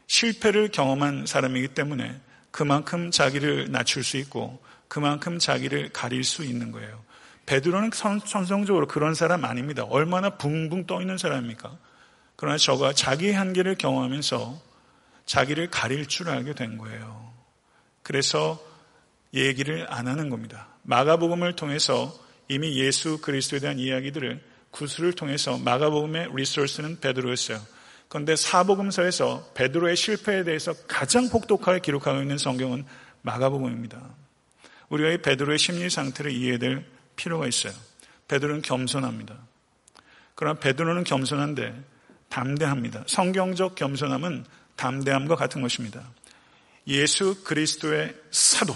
실패를 0.07 0.69
경험한 0.69 1.27
사람이기 1.27 1.69
때문에 1.69 2.21
그만큼 2.51 3.11
자기를 3.11 3.71
낮출 3.71 4.03
수 4.03 4.17
있고 4.17 4.59
그만큼 4.89 5.39
자기를 5.39 5.91
가릴 5.91 6.25
수 6.25 6.45
있는 6.45 6.73
거예요. 6.73 7.03
베드로는 7.47 7.91
선 7.95 8.21
성적으로 8.21 8.87
그런 8.87 9.15
사람 9.15 9.45
아닙니다. 9.45 9.85
얼마나 9.85 10.31
붕붕 10.31 10.87
떠 10.87 11.01
있는 11.01 11.19
사람입니까? 11.19 11.77
그러나 12.37 12.57
저가 12.57 12.93
자기의 12.93 13.35
한계를 13.35 13.77
경험하면서 13.77 14.68
자기를 15.29 15.69
가릴 15.69 16.07
줄 16.07 16.31
알게 16.31 16.55
된 16.55 16.79
거예요. 16.79 17.33
그래서 18.03 18.59
얘기를 19.35 19.87
안 19.93 20.09
하는 20.09 20.31
겁니다. 20.31 20.69
마가복음을 20.85 21.55
통해서 21.55 22.19
이미 22.49 22.79
예수 22.81 23.21
그리스도에 23.21 23.61
대한 23.61 23.79
이야기들을 23.79 24.43
구술을 24.71 25.13
통해서 25.13 25.59
마가복음의 25.59 26.31
리소스는 26.35 27.01
베드로였어요. 27.01 27.61
그런데 28.09 28.37
사복음서에서 28.37 29.51
베드로의 29.53 29.97
실패에 29.97 30.45
대해서 30.45 30.73
가장 30.89 31.29
폭독하게 31.29 31.81
기록하고 31.81 32.23
있는 32.23 32.39
성경은 32.39 32.87
마가복음입니다. 33.21 34.01
우리가 34.89 35.11
이 35.11 35.19
베드로의 35.19 35.59
심리 35.59 35.91
상태를 35.91 36.33
이해될 36.33 36.87
필요가 37.17 37.47
있어요. 37.47 37.75
베드로는 38.29 38.63
겸손합니다. 38.63 39.37
그러나 40.35 40.59
베드로는 40.59 41.05
겸손한데 41.05 41.75
담대합니다. 42.31 43.05
성경적 43.07 43.75
겸손함은 43.75 44.47
담대함과 44.79 45.37
같은 45.37 45.61
것입니다. 45.61 46.03
예수 46.87 47.43
그리스도의 47.45 48.15
사도. 48.31 48.75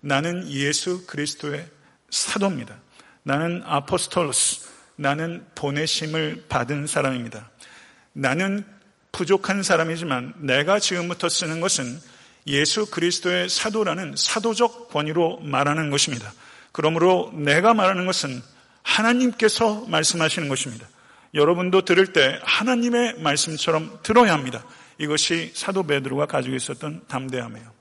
나는 0.00 0.50
예수 0.50 1.06
그리스도의 1.06 1.68
사도입니다. 2.10 2.76
나는 3.22 3.62
아포스톨로스. 3.64 4.66
나는 4.96 5.46
보내심을 5.54 6.46
받은 6.48 6.88
사람입니다. 6.88 7.50
나는 8.12 8.64
부족한 9.12 9.62
사람이지만 9.62 10.34
내가 10.38 10.80
지금부터 10.80 11.28
쓰는 11.28 11.60
것은 11.60 12.00
예수 12.48 12.90
그리스도의 12.90 13.48
사도라는 13.48 14.14
사도적 14.16 14.88
권위로 14.88 15.40
말하는 15.40 15.90
것입니다. 15.90 16.32
그러므로 16.72 17.32
내가 17.34 17.74
말하는 17.74 18.06
것은 18.06 18.42
하나님께서 18.82 19.84
말씀하시는 19.86 20.48
것입니다. 20.48 20.88
여러분도 21.34 21.82
들을 21.82 22.12
때 22.12 22.40
하나님의 22.42 23.20
말씀처럼 23.20 24.00
들어야 24.02 24.32
합니다. 24.32 24.64
이것이 24.98 25.52
사도 25.54 25.84
베드로가 25.84 26.26
가지고 26.26 26.56
있었던 26.56 27.06
담대함이에요. 27.06 27.72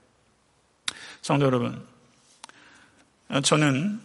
성도 1.21 1.45
여러분, 1.45 1.85
저는 3.43 3.99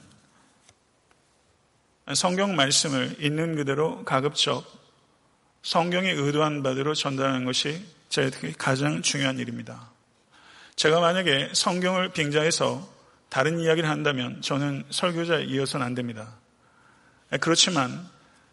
성경 2.15 2.57
말씀을 2.57 3.17
있는 3.21 3.55
그대로 3.55 4.05
가급적 4.05 4.65
성경이 5.63 6.09
의도한 6.11 6.63
바대로 6.63 6.95
전달하는 6.95 7.45
것이 7.45 7.85
제 8.09 8.31
가장 8.59 9.03
중요한 9.03 9.39
일입니다. 9.39 9.91
제가 10.75 11.01
만약에 11.01 11.51
성경을 11.55 12.09
빙자해서 12.13 12.91
다른 13.29 13.61
이야기를 13.61 13.89
한다면 13.89 14.43
저는 14.43 14.85
설교자에 14.91 15.45
이어서는 15.45 15.87
안 15.87 15.95
됩니다. 15.95 16.35
그렇지만 17.41 18.11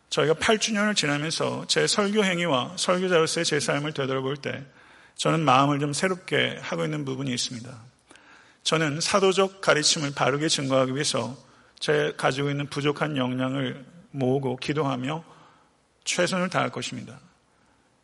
저희가 0.09 0.33
8주년을 0.35 0.95
지나면서 0.95 1.65
제 1.67 1.85
설교 1.87 2.23
행위와 2.23 2.73
설교자로서의 2.77 3.45
제 3.45 3.59
삶을 3.59 3.93
되돌아볼 3.93 4.37
때 4.37 4.63
저는 5.15 5.41
마음을 5.41 5.79
좀 5.79 5.93
새롭게 5.93 6.57
하고 6.61 6.83
있는 6.83 7.05
부분이 7.05 7.31
있습니다. 7.31 7.69
저는 8.63 9.01
사도적 9.01 9.61
가르침을 9.61 10.13
바르게 10.13 10.47
증거하기 10.47 10.93
위해서 10.93 11.37
제 11.79 12.13
가지고 12.17 12.49
있는 12.49 12.67
부족한 12.67 13.17
역량을 13.17 13.85
모으고 14.11 14.57
기도하며 14.57 15.23
최선을 16.03 16.49
다할 16.49 16.71
것입니다. 16.71 17.19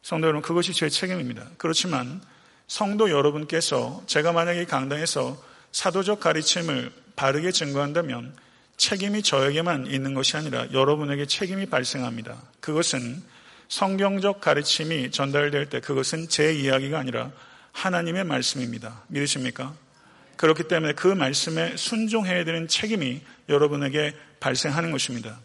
성도 0.02 0.28
여러분, 0.28 0.42
그것이 0.42 0.74
제 0.74 0.90
책임입니다. 0.90 1.48
그렇지만 1.58 2.22
성도 2.68 3.10
여러분께서 3.10 4.04
제가 4.06 4.32
만약에 4.32 4.66
강당에서 4.66 5.38
사도적 5.72 6.20
가르침을 6.20 6.92
바르게 7.16 7.52
증거한다면 7.52 8.36
책임이 8.78 9.24
저에게만 9.24 9.88
있는 9.88 10.14
것이 10.14 10.38
아니라 10.38 10.72
여러분에게 10.72 11.26
책임이 11.26 11.68
발생합니다. 11.68 12.42
그것은 12.60 13.24
성경적 13.68 14.42
가르침이 14.42 15.12
전달될 15.12 15.70
때 15.70 15.80
그것은 15.80 16.30
제 16.30 16.54
이야기가 16.54 17.00
아니라 17.00 17.32
하나님의 17.72 18.24
말씀입니다. 18.24 19.04
믿으십니까? 19.08 19.74
그렇기 20.38 20.64
때문에 20.68 20.94
그 20.94 21.08
말씀에 21.08 21.78
순종해야 21.78 22.44
되는 22.44 22.68
책임이 22.68 23.22
여러분에게 23.50 24.14
발생하는 24.40 24.92
것입니다. 24.92 25.40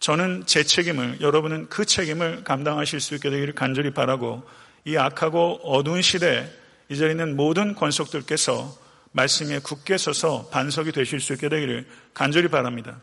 저는 0.00 0.44
제 0.46 0.64
책임을, 0.64 1.20
여러분은 1.20 1.68
그 1.68 1.84
책임을 1.84 2.42
감당하실 2.42 3.00
수 3.00 3.14
있게 3.14 3.30
되기를 3.30 3.54
간절히 3.54 3.92
바라고 3.92 4.42
이 4.84 4.96
악하고 4.96 5.60
어두운 5.62 6.02
시대에 6.02 6.50
이 6.88 6.96
자리에 6.96 7.12
있는 7.12 7.36
모든 7.36 7.74
권속들께서 7.74 8.81
말씀에 9.12 9.60
굳게 9.60 9.98
서서 9.98 10.48
반석이 10.50 10.92
되실 10.92 11.20
수 11.20 11.32
있게 11.34 11.48
되기를 11.48 11.86
간절히 12.14 12.48
바랍니다. 12.48 13.00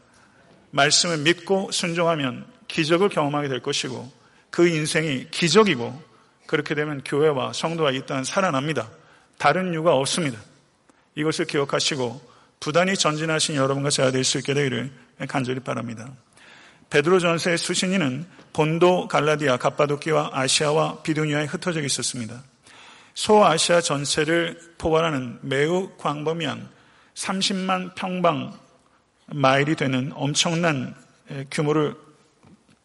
말씀을 0.72 1.20
믿고 1.20 1.72
순종하면 1.72 2.46
기적을 2.68 3.10
경험하게 3.10 3.48
될 3.48 3.62
것이고 3.62 4.12
그 4.50 4.68
인생이 4.68 5.28
기적이고 5.32 6.02
그렇게 6.48 6.76
되면 6.76 7.02
교회와 7.04 7.52
이땅 7.94 8.24
살아납니다. 8.24 8.90
다른 9.38 9.72
이유가 9.72 9.94
없습니다. 9.94 10.40
이것을 11.16 11.46
기억하시고 11.46 12.30
부단히 12.60 12.96
전진하신 12.96 13.56
여러분과 13.56 13.90
제가 13.90 14.12
될 14.12 14.24
수 14.24 14.38
있게 14.40 14.54
되기를 14.54 14.92
간절히 15.28 15.60
바랍니다. 15.60 16.10
베드로 16.90 17.20
전서의 17.20 17.58
수신인은 17.58 18.26
본도, 18.52 19.08
갈라디아, 19.08 19.58
갑바도키와 19.58 20.32
아시아와 20.34 21.04
비두니아에 21.04 21.46
흩어져 21.46 21.82
있었습니다. 21.82 22.44
소아시아 23.20 23.82
전체를 23.82 24.58
포괄하는 24.78 25.40
매우 25.42 25.90
광범위한 25.98 26.70
30만 27.16 27.94
평방 27.94 28.58
마일이 29.26 29.76
되는 29.76 30.14
엄청난 30.16 30.96
규모를 31.52 31.98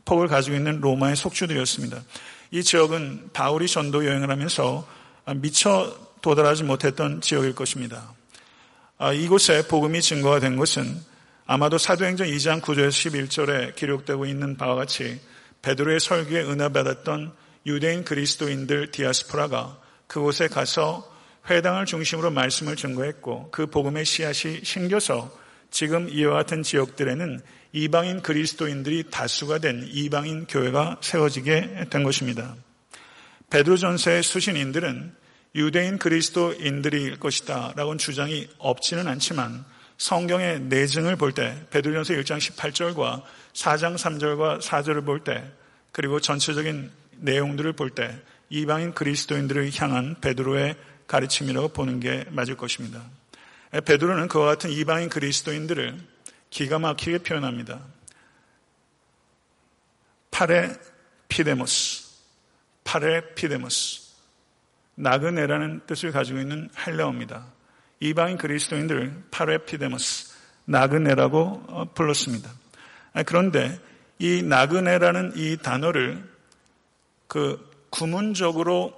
폭을 0.04 0.26
가지고 0.26 0.56
있는 0.56 0.80
로마의 0.80 1.14
속주들이었습니다. 1.14 2.02
이 2.50 2.64
지역은 2.64 3.30
바울이 3.32 3.68
전도 3.68 4.06
여행을 4.06 4.28
하면서 4.28 4.84
미처 5.36 5.96
도달하지 6.20 6.64
못했던 6.64 7.20
지역일 7.20 7.54
것입니다. 7.54 8.12
아, 8.98 9.12
이곳에 9.12 9.68
복음이 9.68 10.02
증거가 10.02 10.40
된 10.40 10.56
것은 10.56 11.00
아마도 11.46 11.78
사도행전 11.78 12.26
2장 12.26 12.60
9절에서 12.60 12.88
11절에 12.88 13.76
기록되고 13.76 14.26
있는 14.26 14.56
바와 14.56 14.74
같이 14.74 15.20
베드로의 15.62 16.00
설교에 16.00 16.42
은혜받았던 16.42 17.32
유대인 17.66 18.04
그리스도인들 18.04 18.90
디아스포라가 18.90 19.83
그곳에 20.06 20.48
가서 20.48 21.10
회당을 21.48 21.86
중심으로 21.86 22.30
말씀을 22.30 22.76
증거했고 22.76 23.50
그 23.50 23.66
복음의 23.66 24.04
씨앗이 24.04 24.60
심겨서 24.64 25.30
지금 25.70 26.08
이와 26.08 26.34
같은 26.34 26.62
지역들에는 26.62 27.40
이방인 27.72 28.22
그리스도인들이 28.22 29.10
다수가 29.10 29.58
된 29.58 29.84
이방인 29.88 30.46
교회가 30.46 30.98
세워지게 31.00 31.86
된 31.90 32.02
것입니다. 32.04 32.54
베드로전서의 33.50 34.22
수신인들은 34.22 35.14
유대인 35.56 35.98
그리스도인들일 35.98 37.18
것이다 37.18 37.74
라고는 37.76 37.98
주장이 37.98 38.48
없지는 38.58 39.06
않지만 39.08 39.64
성경의 39.98 40.60
내증을 40.62 41.16
볼 41.16 41.32
때 41.32 41.56
베드로전서 41.70 42.14
1장 42.14 42.38
18절과 42.38 43.22
4장 43.52 43.96
3절과 43.96 44.60
4절을 44.60 45.04
볼 45.04 45.24
때 45.24 45.44
그리고 45.92 46.20
전체적인 46.20 46.90
내용들을 47.18 47.72
볼 47.74 47.90
때 47.90 48.20
이방인 48.54 48.94
그리스도인들을 48.94 49.72
향한 49.80 50.14
베드로의 50.20 50.76
가르침이라고 51.08 51.68
보는 51.68 51.98
게 51.98 52.24
맞을 52.30 52.56
것입니다. 52.56 53.02
베드로는 53.84 54.28
그와 54.28 54.46
같은 54.46 54.70
이방인 54.70 55.08
그리스도인들을 55.08 55.98
기가 56.50 56.78
막히게 56.78 57.18
표현합니다. 57.18 57.80
παρεπίδημος, 60.30 62.04
παρεπίδημος. 62.84 64.04
나그네라는 64.94 65.80
뜻을 65.86 66.12
가지고 66.12 66.38
있는 66.38 66.70
헬라어입니다. 66.86 67.46
이방인 67.98 68.38
그리스도인들 68.38 69.24
παρεπίδημος 69.32 70.32
나그네라고 70.66 71.64
어, 71.66 71.92
불렀습니다. 71.92 72.52
아, 73.14 73.24
그런데 73.24 73.80
이 74.20 74.42
나그네라는 74.42 75.32
이 75.34 75.56
단어를 75.56 76.32
그 77.26 77.73
구문적으로 77.94 78.92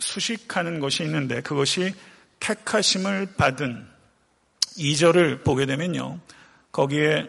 수식하는 0.00 0.80
것이 0.80 1.04
있는데 1.04 1.40
그것이 1.40 1.94
택하심을 2.40 3.34
받은 3.36 3.86
2절을 4.76 5.44
보게 5.44 5.66
되면요. 5.66 6.18
거기에 6.72 7.28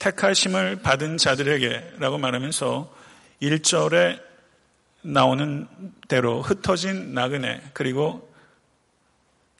택하심을 0.00 0.82
받은 0.82 1.18
자들에게 1.18 1.98
라고 1.98 2.18
말하면서 2.18 2.92
1절에 3.42 4.20
나오는 5.02 5.68
대로 6.08 6.42
흩어진 6.42 7.14
나그네 7.14 7.70
그리고 7.72 8.28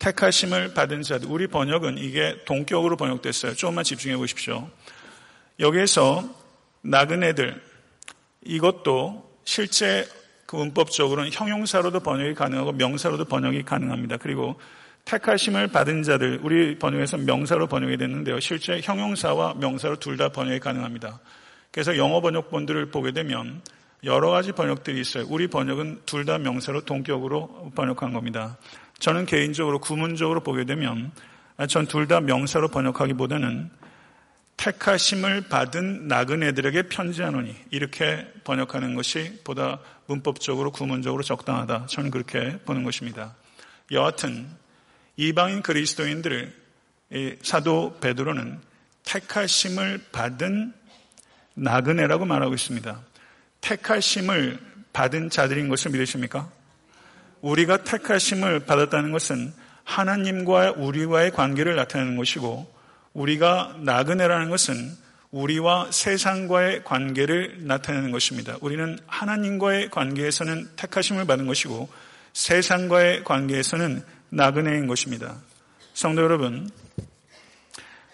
택하심을 0.01 0.75
받은 0.75 1.03
자들 1.03 1.31
우리 1.31 1.47
번역은 1.47 1.99
이게 1.99 2.43
동격으로 2.47 2.97
번역됐어요. 2.97 3.55
조금만 3.55 3.85
집중해 3.85 4.17
보십시오. 4.17 4.69
여기에서 5.61 6.29
나그네들 6.83 7.63
이것도 8.45 9.30
실제 9.45 10.07
그 10.47 10.57
문법적으로는 10.57 11.31
형용사로도 11.33 12.01
번역이 12.01 12.35
가능하고 12.35 12.73
명사로도 12.73 13.27
번역이 13.27 13.63
가능합니다. 13.63 14.17
그리고 14.17 14.59
택하심을 15.05 15.69
받은 15.69 16.03
자들 16.03 16.41
우리 16.43 16.79
번역에서 16.79 17.19
명사로 17.19 17.67
번역이 17.69 17.97
됐는데요. 17.97 18.41
실제 18.41 18.81
형용사와 18.83 19.55
명사로 19.55 19.97
둘 19.97 20.17
다 20.17 20.29
번역이 20.31 20.61
가능합니다. 20.61 21.21
그래서 21.71 21.97
영어 21.97 22.21
번역본들을 22.21 22.91
보게 22.91 23.13
되면 23.13 23.63
여러 24.05 24.31
가지 24.31 24.53
번역들이 24.53 25.01
있어요. 25.01 25.25
우리 25.29 25.47
번역은 25.47 26.03
둘 26.05 26.25
다 26.25 26.39
명사로 26.39 26.83
동격으로 26.83 27.73
번역한 27.75 28.13
겁니다. 28.13 28.57
저는 28.99 29.27
개인적으로 29.27 29.79
구문적으로 29.79 30.41
보게 30.41 30.65
되면 30.65 31.13
전 31.69 31.87
둘 31.87 32.07
다 32.09 32.21
명사로 32.21 32.69
번역하기보다는 32.69 33.71
택하심을 34.61 35.49
받은 35.49 36.07
나그네들에게 36.07 36.83
편지하노니 36.83 37.57
이렇게 37.71 38.31
번역하는 38.45 38.95
것이 38.95 39.41
보다 39.43 39.79
문법적으로 40.05 40.71
구문적으로 40.71 41.23
적당하다. 41.23 41.87
저는 41.87 42.11
그렇게 42.11 42.59
보는 42.67 42.83
것입니다. 42.83 43.35
여하튼 43.91 44.47
이방인 45.17 45.63
그리스도인들을 45.63 46.55
사도 47.41 47.97
베드로는 48.03 48.61
택하심을 49.05 50.05
받은 50.13 50.75
나그네라고 51.55 52.27
말하고 52.27 52.53
있습니다. 52.53 53.01
택하심을 53.63 54.59
받은 54.93 55.31
자들인 55.31 55.71
것을 55.71 55.91
믿으십니까? 55.93 56.51
우리가 57.41 57.85
택하심을 57.85 58.67
받았다는 58.67 59.11
것은 59.11 59.55
하나님과 59.85 60.73
우리와의 60.73 61.31
관계를 61.31 61.77
나타내는 61.77 62.19
것이고 62.19 62.80
우리가 63.13 63.77
나그네라는 63.81 64.51
것은 64.51 64.97
우리와 65.31 65.91
세상과의 65.93 66.85
관계를 66.85 67.67
나타내는 67.67 68.11
것입니다. 68.11 68.57
우리는 68.61 68.99
하나님과의 69.07 69.91
관계에서는 69.91 70.71
택하심을 70.77 71.25
받은 71.27 71.47
것이고 71.47 71.89
세상과의 72.33 73.25
관계에서는 73.25 74.03
나그네인 74.31 74.87
것입니다. 74.87 75.37
성도 75.95 76.23
여러분, 76.23 76.71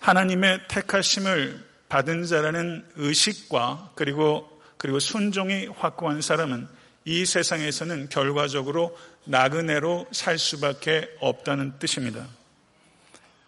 하나님의 0.00 0.60
택하심을 0.68 1.64
받은 1.88 2.26
자라는 2.26 2.84
의식과 2.96 3.92
그리고 3.94 4.50
그리고 4.76 4.98
순종이 4.98 5.66
확고한 5.66 6.20
사람은 6.20 6.68
이 7.04 7.24
세상에서는 7.24 8.08
결과적으로 8.08 8.96
나그네로 9.24 10.06
살 10.10 10.38
수밖에 10.38 11.08
없다는 11.20 11.78
뜻입니다. 11.78 12.26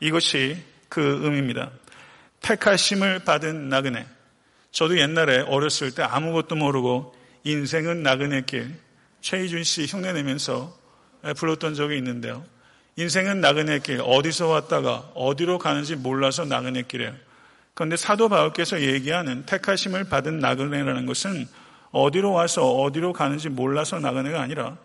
이것이 0.01 0.57
그 0.89 1.21
의미입니다. 1.23 1.71
택하심을 2.41 3.21
받은 3.21 3.69
나그네. 3.69 4.07
저도 4.71 4.99
옛날에 4.99 5.41
어렸을 5.41 5.95
때 5.95 6.03
아무것도 6.03 6.57
모르고 6.57 7.15
인생은 7.45 8.03
나그네 8.03 8.43
길 8.43 8.75
최희준 9.21 9.65
씨 9.65 9.87
흉내 9.87 10.13
내면서 10.13 10.77
불렀던 11.37 11.75
적이 11.75 11.97
있는데요. 11.99 12.45
인생은 12.97 13.41
나그네 13.41 13.81
길 13.81 14.01
어디서 14.05 14.49
왔다가 14.49 15.11
어디로 15.15 15.59
가는지 15.59 15.97
몰라서 15.97 16.45
나그네 16.45 16.83
길이에요. 16.83 17.15
그런데 17.75 17.97
사도 17.97 18.29
바울께서 18.29 18.81
얘기하는 18.83 19.47
택하심을 19.47 20.05
받은 20.05 20.41
나그네라는 20.41 21.07
것은 21.07 21.47
어디로 21.93 22.33
와서 22.33 22.69
어디로 22.69 23.13
가는지 23.13 23.49
몰라서 23.49 24.01
나그네가 24.01 24.41
아니라 24.41 24.77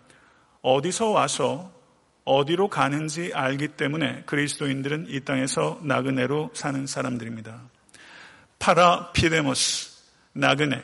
어디서 0.62 1.10
와서 1.10 1.73
어디로 2.24 2.68
가는지 2.68 3.32
알기 3.34 3.68
때문에 3.68 4.22
그리스도인들은 4.26 5.06
이 5.08 5.20
땅에서 5.20 5.80
나그네로 5.82 6.50
사는 6.54 6.86
사람들입니다. 6.86 7.60
παρεπίδημος, 8.58 9.90
나그네. 10.32 10.82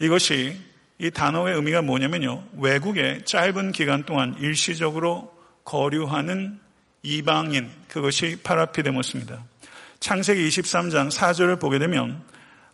이것이 0.00 0.56
이 0.98 1.10
단어의 1.10 1.54
의미가 1.54 1.82
뭐냐면요. 1.82 2.44
외국에 2.58 3.22
짧은 3.24 3.72
기간 3.72 4.04
동안 4.04 4.36
일시적으로 4.38 5.34
거류하는 5.64 6.58
이방인, 7.02 7.70
그것이 7.88 8.40
파라피데모스입니다. 8.42 9.44
창세기 10.00 10.46
23장 10.48 11.10
4절을 11.10 11.60
보게 11.60 11.78
되면 11.78 12.22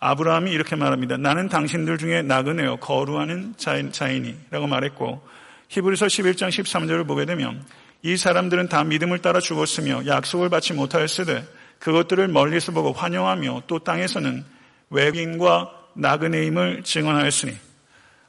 아브라함이 0.01 0.51
이렇게 0.51 0.77
말합니다. 0.77 1.17
나는 1.17 1.49
당신들 1.49 1.97
중에 1.99 2.23
나그네요. 2.23 2.77
거루하는 2.77 3.55
자인이라고 3.57 4.67
말했고 4.67 5.27
히브리서 5.69 6.07
11장 6.07 6.49
13절을 6.49 7.07
보게 7.07 7.25
되면 7.25 7.65
이 8.07 8.19
사람들은 8.19 8.69
다 8.69 8.85
믿음을 8.85 9.21
따라 9.21 9.41
죽었으며 9.41 10.03
약속을 10.07 10.51
받지 10.51 10.75
못하였으되 10.75 11.43
그것들을 11.79 12.29
멀리서 12.29 12.73
보고 12.73 12.93
환영하며 12.93 13.63
또 13.67 13.79
땅에서는 13.79 14.45
외국인과 14.91 15.73
나그네임을 15.95 16.83
증언하였으니 16.83 17.57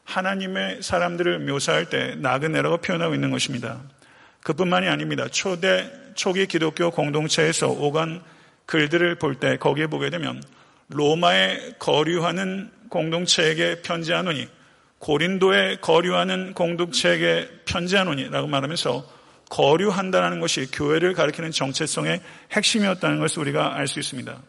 하나님의 0.06 0.82
사람들을 0.82 1.40
묘사할 1.40 1.90
때 1.90 2.16
나그네라고 2.20 2.78
표현하고 2.78 3.16
있는 3.16 3.32
것입니다. 3.32 3.82
그뿐만이 4.44 4.88
아닙니다. 4.88 5.28
초대 5.28 5.92
초기 6.16 6.46
기독교 6.48 6.90
공동체에서 6.90 7.68
오간 7.68 8.24
글들을 8.68 9.16
볼 9.16 9.36
때 9.42 9.58
거기에 9.58 9.88
보게 9.88 10.10
되면 10.10 10.42
로마에 10.88 11.74
거류하는 11.80 12.72
공동체에게 12.88 13.82
편지하노니 13.82 14.48
고린도에 15.00 15.80
거류하는 15.82 16.54
공동체에게 16.54 17.50
편지하노니라고 17.66 18.48
말하면서 18.48 19.15
거류한다는 19.50 20.40
것이 20.40 20.70
교회를 20.72 21.14
가리키는 21.14 21.52
정체성의 21.52 22.22
핵심이었다는 22.52 23.20
것을 23.20 23.40
우리가 23.40 23.76
알 23.76 23.88
수 23.88 24.00
있습니다. 24.00 24.42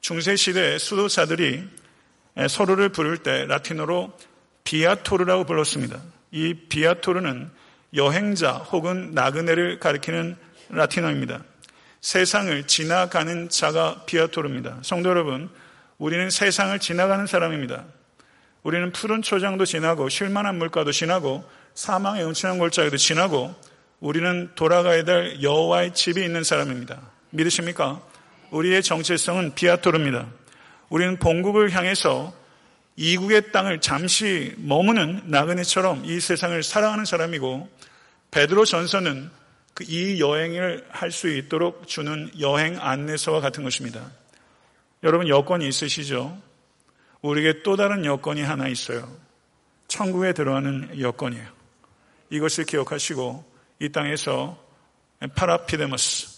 중세 0.00 0.36
시대 0.36 0.78
수도사들이 0.78 1.64
서로를 2.48 2.88
부를 2.90 3.18
때 3.18 3.46
라틴어로 3.46 4.12
비아토르라고 4.64 5.44
불렀습니다. 5.44 6.00
이 6.30 6.54
비아토르는 6.68 7.50
여행자 7.94 8.52
혹은 8.52 9.12
나그네를 9.12 9.78
가리키는 9.78 10.36
라틴어입니다. 10.70 11.44
세상을 12.00 12.66
지나가는 12.66 13.48
자가 13.48 14.02
비아토르입니다. 14.06 14.80
성도 14.82 15.10
여러분, 15.10 15.48
우리는 15.96 16.28
세상을 16.28 16.78
지나가는 16.80 17.26
사람입니다. 17.26 17.84
우리는 18.62 18.92
푸른 18.92 19.22
초장도 19.22 19.64
지나고 19.64 20.08
쉴만한 20.08 20.58
물가도 20.58 20.90
지나고 20.90 21.48
사망의 21.74 22.26
은천한 22.26 22.58
골짜기도 22.58 22.96
지나고 22.96 23.54
우리는 24.04 24.50
돌아가야 24.54 25.02
될 25.04 25.40
여호와의 25.40 25.94
집이 25.94 26.22
있는 26.22 26.44
사람입니다. 26.44 27.00
믿으십니까? 27.30 28.02
우리의 28.50 28.82
정체성은 28.82 29.54
비아토르입니다. 29.54 30.26
우리는 30.90 31.18
본국을 31.18 31.70
향해서 31.70 32.34
이국의 32.96 33.50
땅을 33.50 33.80
잠시 33.80 34.52
머무는 34.58 35.22
나그네처럼 35.24 36.04
이 36.04 36.20
세상을 36.20 36.62
살아가는 36.62 37.06
사람이고 37.06 37.66
베드로 38.30 38.66
전서는 38.66 39.30
그 39.72 39.84
이 39.88 40.20
여행을 40.20 40.86
할 40.90 41.10
수 41.10 41.30
있도록 41.30 41.88
주는 41.88 42.30
여행 42.40 42.78
안내서와 42.78 43.40
같은 43.40 43.64
것입니다. 43.64 44.10
여러분 45.02 45.28
여권이 45.28 45.66
있으시죠? 45.66 46.38
우리에게 47.22 47.62
또 47.62 47.74
다른 47.76 48.04
여권이 48.04 48.42
하나 48.42 48.68
있어요. 48.68 49.10
천국에 49.88 50.34
들어가는 50.34 51.00
여권이에요. 51.00 51.48
이것을 52.28 52.64
기억하시고 52.66 53.53
이 53.84 53.92
땅에서 53.92 54.58
παρεπίδημος, 55.34 56.28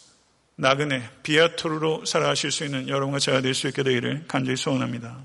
나그네, 0.56 1.08
비아토르로 1.22 2.04
살아가실 2.04 2.50
수 2.50 2.64
있는 2.64 2.88
여러분과 2.88 3.20
제가 3.20 3.40
될 3.40 3.54
수 3.54 3.68
있게 3.68 3.84
되기를 3.84 4.24
간절히 4.26 4.56
소원합니다. 4.56 5.22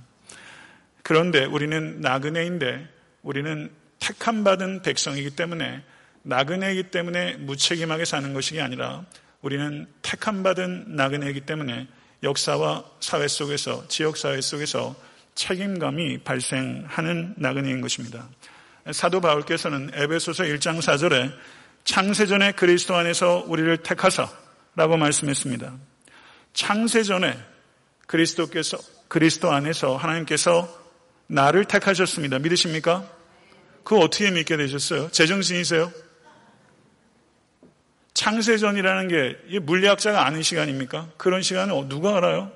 그런데 1.01 1.45
우리는 1.45 1.99
나그네인데 1.99 2.88
우리는 3.23 3.71
택함 3.99 4.43
받은 4.43 4.84
백성이기 4.84 5.31
때문에 5.31 5.84
나그네이기 6.21 6.91
때문에 6.91 7.38
무책임하게 7.38 8.05
사는 8.05 8.34
것이 8.34 8.62
아니라 8.62 9.03
우리는 9.41 9.88
택함 10.03 10.43
받은 10.43 10.95
나그네이기 10.95 11.41
때문에 11.41 11.88
역사와 12.21 12.86
사회 12.99 13.27
속에서 13.27 13.88
지역 13.88 14.17
사회 14.17 14.39
속에서 14.41 14.95
책임감이 15.34 16.19
발생하는 16.19 17.34
나그네인 17.38 17.81
것입니다. 17.81 18.29
사도 18.91 19.21
바울께서는 19.21 19.89
에베소서 19.93 20.43
1장 20.43 20.79
4절에 20.79 21.31
창세전에 21.83 22.53
그리스도 22.53 22.95
안에서 22.95 23.43
우리를 23.47 23.77
택하사라고 23.77 24.97
말씀했습니다. 24.97 25.73
창세전에 26.53 27.37
그리스도께서 28.07 28.77
그리스도 29.07 29.51
안에서 29.51 29.97
하나님께서 29.97 30.67
나를 31.27 31.65
택하셨습니다. 31.65 32.39
믿으십니까? 32.39 33.05
그거 33.83 34.01
어떻게 34.01 34.31
믿게 34.31 34.57
되셨어요? 34.57 35.09
제정신이세요? 35.11 35.91
창세전이라는 38.13 39.07
게 39.07 39.59
물리학자가 39.59 40.25
아는 40.25 40.43
시간입니까? 40.43 41.09
그런 41.17 41.41
시간을 41.41 41.87
누가 41.87 42.17
알아요? 42.17 42.51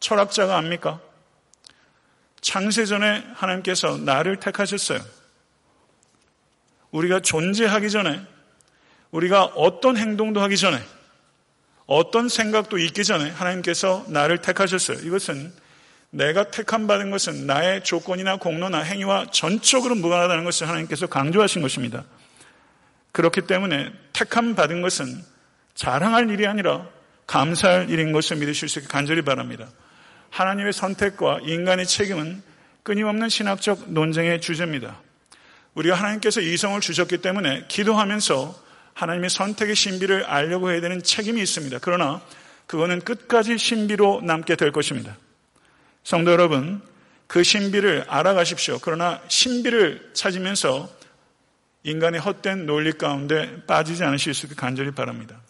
철학자가 0.00 0.56
압니까? 0.56 1.00
창세전에 2.40 3.24
하나님께서 3.34 3.96
나를 3.96 4.38
택하셨어요. 4.38 5.00
우리가 6.90 7.20
존재하기 7.20 7.90
전에, 7.90 8.20
우리가 9.10 9.44
어떤 9.44 9.96
행동도 9.96 10.40
하기 10.42 10.56
전에, 10.56 10.80
어떤 11.86 12.28
생각도 12.28 12.78
있기 12.78 13.04
전에 13.04 13.30
하나님께서 13.30 14.04
나를 14.08 14.38
택하셨어요. 14.42 14.98
이것은 15.06 15.52
내가 16.10 16.50
택함 16.50 16.86
받은 16.86 17.10
것은 17.10 17.46
나의 17.46 17.84
조건이나 17.84 18.36
공로나 18.36 18.80
행위와 18.80 19.26
전적으로 19.30 19.94
무관하다는 19.94 20.44
것을 20.44 20.68
하나님께서 20.68 21.06
강조하신 21.06 21.62
것입니다. 21.62 22.04
그렇기 23.12 23.42
때문에 23.42 23.92
택함 24.12 24.54
받은 24.54 24.82
것은 24.82 25.22
자랑할 25.74 26.30
일이 26.30 26.46
아니라 26.46 26.86
감사할 27.26 27.90
일인 27.90 28.12
것을 28.12 28.36
믿으실 28.36 28.68
수 28.68 28.78
있게 28.78 28.88
간절히 28.88 29.22
바랍니다. 29.22 29.68
하나님의 30.30 30.72
선택과 30.72 31.40
인간의 31.42 31.86
책임은 31.86 32.42
끊임없는 32.82 33.28
신학적 33.28 33.90
논쟁의 33.92 34.40
주제입니다. 34.40 35.00
우리가 35.78 35.94
하나님께서 35.94 36.40
이성을 36.40 36.80
주셨기 36.80 37.18
때문에 37.18 37.66
기도하면서 37.68 38.68
하나님의 38.94 39.30
선택의 39.30 39.76
신비를 39.76 40.24
알려고 40.24 40.72
해야 40.72 40.80
되는 40.80 41.00
책임이 41.00 41.40
있습니다. 41.40 41.78
그러나 41.80 42.20
그거는 42.66 43.00
끝까지 43.00 43.58
신비로 43.58 44.22
남게 44.22 44.56
될 44.56 44.72
것입니다. 44.72 45.16
성도 46.02 46.32
여러분, 46.32 46.82
그 47.28 47.44
신비를 47.44 48.06
알아가십시오. 48.08 48.80
그러나 48.80 49.22
신비를 49.28 50.10
찾으면서 50.14 50.90
인간의 51.84 52.20
헛된 52.20 52.66
논리 52.66 52.92
가운데 52.92 53.62
빠지지 53.66 54.02
않으실 54.02 54.34
수 54.34 54.46
있게 54.46 54.56
간절히 54.56 54.90
바랍니다. 54.90 55.40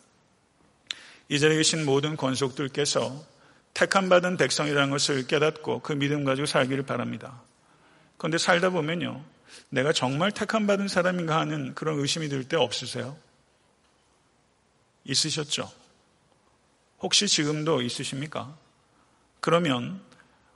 이 1.31 1.41
자리에 1.41 1.57
계신 1.57 1.87
모든 1.87 2.17
권속들께서 2.17 3.25
택함받은 3.73 4.37
백성이라는 4.37 4.91
것을 4.91 5.27
깨닫고 5.27 5.81
그 5.81 5.95
믿음 5.95 6.25
가지고 6.25 6.45
살기를 6.47 6.85
바랍니다. 6.85 7.41
그런데 8.19 8.37
살다 8.37 8.71
보면요. 8.71 9.25
내가 9.71 9.93
정말 9.93 10.33
택함받은 10.33 10.89
사람인가 10.89 11.39
하는 11.39 11.75
그런 11.75 11.99
의심이 11.99 12.29
들 12.29 12.45
때 12.45 12.57
없으세요? 12.57 13.17
있으셨죠? 15.05 15.71
혹시 17.01 17.29
지금도 17.29 17.83
있으십니까? 17.83 18.57
그러면 19.41 20.01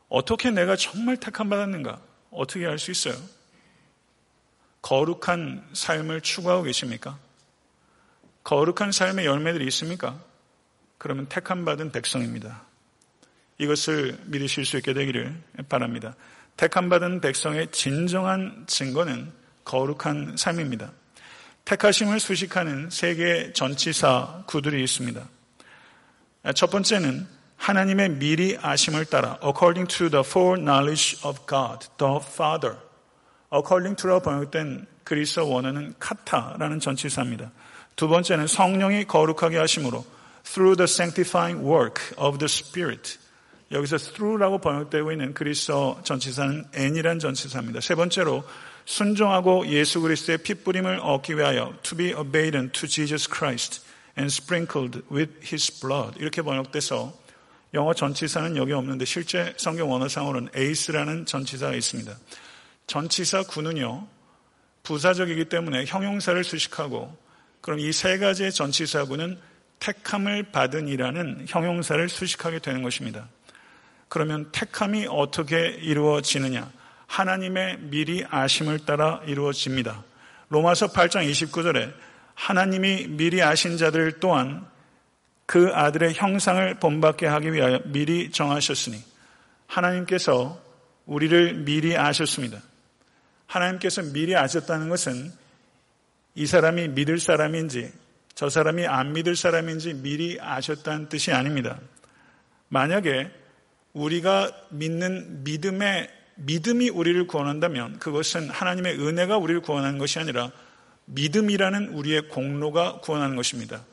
어떻게 0.08 0.50
내가 0.50 0.76
정말 0.76 1.16
택함받았는가? 1.18 2.00
어떻게 2.30 2.66
알 2.66 2.78
수 2.78 2.90
있어요? 2.90 3.14
거룩한 4.82 5.68
삶을 5.72 6.22
추구하고 6.22 6.64
계십니까? 6.64 7.18
거룩한 8.44 8.90
삶의 8.92 9.26
열매들이 9.26 9.64
있습니까? 9.68 10.20
그러면 10.98 11.28
택함받은 11.28 11.92
백성입니다. 11.92 12.64
이것을 13.58 14.18
믿으실 14.26 14.64
수 14.64 14.76
있게 14.78 14.92
되기를 14.92 15.40
바랍니다. 15.68 16.16
택함받은 16.56 17.20
백성의 17.20 17.72
진정한 17.72 18.64
증거는 18.66 19.32
거룩한 19.64 20.36
삶입니다. 20.36 20.92
택하심을 21.64 22.20
수식하는 22.20 22.90
세계 22.90 23.52
전치사 23.52 24.44
구들이 24.46 24.82
있습니다. 24.82 25.22
첫 26.54 26.70
번째는 26.70 27.26
하나님의 27.56 28.10
미리 28.18 28.58
아심을 28.60 29.04
따라 29.06 29.38
according 29.44 29.86
to 29.86 30.10
the 30.10 30.24
foreknowledge 30.26 31.18
of 31.24 31.46
God, 31.46 31.86
the 31.98 32.16
Father. 32.20 32.76
according 33.54 33.96
to라고 33.96 34.22
번역된 34.22 34.86
그리스어 35.04 35.44
원어는 35.44 35.94
카타라는 36.00 36.80
전치사입니다. 36.80 37.52
두 37.94 38.08
번째는 38.08 38.48
성령이 38.48 39.04
거룩하게 39.04 39.58
하심으로 39.58 40.04
through 40.42 40.76
the 40.76 40.84
sanctifying 40.84 41.64
work 41.64 42.02
of 42.16 42.38
the 42.38 42.48
Spirit. 42.48 43.21
여기서 43.72 43.96
through라고 43.98 44.58
번역되고 44.58 45.12
있는 45.12 45.34
그리스어 45.34 46.00
전치사는 46.04 46.66
n이란 46.74 47.18
전치사입니다. 47.18 47.80
세 47.80 47.94
번째로 47.94 48.44
순종하고 48.84 49.66
예수 49.68 50.00
그리스도의 50.00 50.38
핏부림을 50.38 51.00
얻기 51.00 51.36
위하여 51.36 51.74
to 51.82 51.96
be 51.96 52.12
obedient 52.12 52.78
to 52.78 52.88
Jesus 52.88 53.28
Christ 53.32 53.82
and 54.18 54.32
sprinkled 54.32 55.02
with 55.10 55.32
his 55.44 55.80
blood 55.80 56.18
이렇게 56.18 56.42
번역돼서 56.42 57.12
영어 57.74 57.94
전치사는 57.94 58.56
여기 58.56 58.72
없는데 58.72 59.04
실제 59.06 59.54
성경 59.56 59.90
원어상으로는 59.90 60.50
에이스라는 60.54 61.24
전치사가 61.26 61.74
있습니다. 61.74 62.14
전치사 62.86 63.44
구는요 63.44 64.06
부사적이기 64.82 65.46
때문에 65.46 65.86
형용사를 65.86 66.42
수식하고 66.44 67.16
그럼 67.62 67.78
이 67.78 67.92
세 67.92 68.18
가지의 68.18 68.52
전치사구는 68.52 69.38
택함을 69.78 70.50
받은이라는 70.50 71.46
형용사를 71.48 72.08
수식하게 72.08 72.58
되는 72.58 72.82
것입니다. 72.82 73.28
그러면 74.12 74.50
택함이 74.52 75.06
어떻게 75.08 75.68
이루어지느냐? 75.68 76.70
하나님의 77.06 77.78
미리 77.78 78.22
아심을 78.28 78.80
따라 78.80 79.22
이루어집니다. 79.26 80.04
로마서 80.50 80.88
8장 80.88 81.26
29절에 81.30 81.94
하나님이 82.34 83.06
미리 83.08 83.42
아신 83.42 83.78
자들 83.78 84.20
또한 84.20 84.66
그 85.46 85.70
아들의 85.72 86.12
형상을 86.12 86.74
본받게 86.74 87.26
하기 87.26 87.54
위하여 87.54 87.80
미리 87.86 88.30
정하셨으니 88.30 89.02
하나님께서 89.66 90.60
우리를 91.06 91.54
미리 91.64 91.96
아셨습니다. 91.96 92.60
하나님께서 93.46 94.02
미리 94.12 94.36
아셨다는 94.36 94.90
것은 94.90 95.32
이 96.34 96.44
사람이 96.44 96.88
믿을 96.88 97.18
사람인지 97.18 97.90
저 98.34 98.50
사람이 98.50 98.86
안 98.86 99.14
믿을 99.14 99.36
사람인지 99.36 100.02
미리 100.02 100.38
아셨다는 100.38 101.08
뜻이 101.08 101.32
아닙니다. 101.32 101.78
만약에 102.68 103.40
우리가 103.92 104.50
믿는 104.70 105.44
믿음의 105.44 106.08
믿음이 106.36 106.88
우리를 106.88 107.26
구원한다면 107.26 107.98
그것은 107.98 108.48
하나님의 108.48 108.98
은혜가 108.98 109.36
우리를 109.36 109.60
구원하는 109.60 109.98
것이 109.98 110.18
아니라 110.18 110.50
믿음이라는 111.06 111.88
우리의 111.88 112.28
공로가 112.28 113.00
구원하는 113.00 113.36
것입니다. 113.36 113.84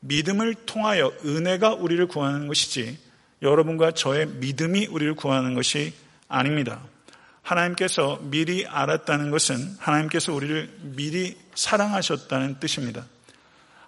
믿음을 0.00 0.54
통하여 0.54 1.12
은혜가 1.24 1.74
우리를 1.74 2.06
구원하는 2.06 2.46
것이지 2.46 2.98
여러분과 3.42 3.92
저의 3.92 4.26
믿음이 4.26 4.86
우리를 4.86 5.14
구원하는 5.14 5.54
것이 5.54 5.92
아닙니다. 6.28 6.82
하나님께서 7.42 8.20
미리 8.22 8.66
알았다는 8.66 9.30
것은 9.30 9.76
하나님께서 9.78 10.34
우리를 10.34 10.70
미리 10.80 11.36
사랑하셨다는 11.54 12.60
뜻입니다. 12.60 13.06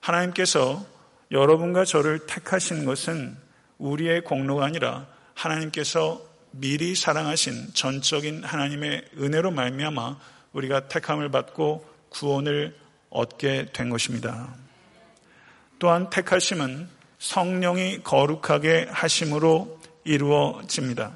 하나님께서 0.01 0.85
여러분과 1.31 1.85
저를 1.85 2.27
택하신 2.27 2.85
것은 2.87 3.37
우리의 3.79 4.23
공로가 4.23 4.65
아니라 4.65 5.07
하나님께서 5.35 6.21
미리 6.53 6.95
사랑하신 6.95 7.75
전적인 7.75 8.45
하나님의 8.45 9.05
은혜로 9.19 9.51
말미암아 9.53 10.19
우리가 10.53 10.89
택함을 10.89 11.31
받고 11.31 11.87
구원을 12.09 12.77
얻게 13.09 13.67
된 13.73 13.89
것입니다. 13.89 14.55
또한 15.79 16.11
택하심은 16.11 16.89
성령이 17.19 18.03
거룩하게 18.03 18.89
하심으로 18.91 19.81
이루어집니다. 20.05 21.13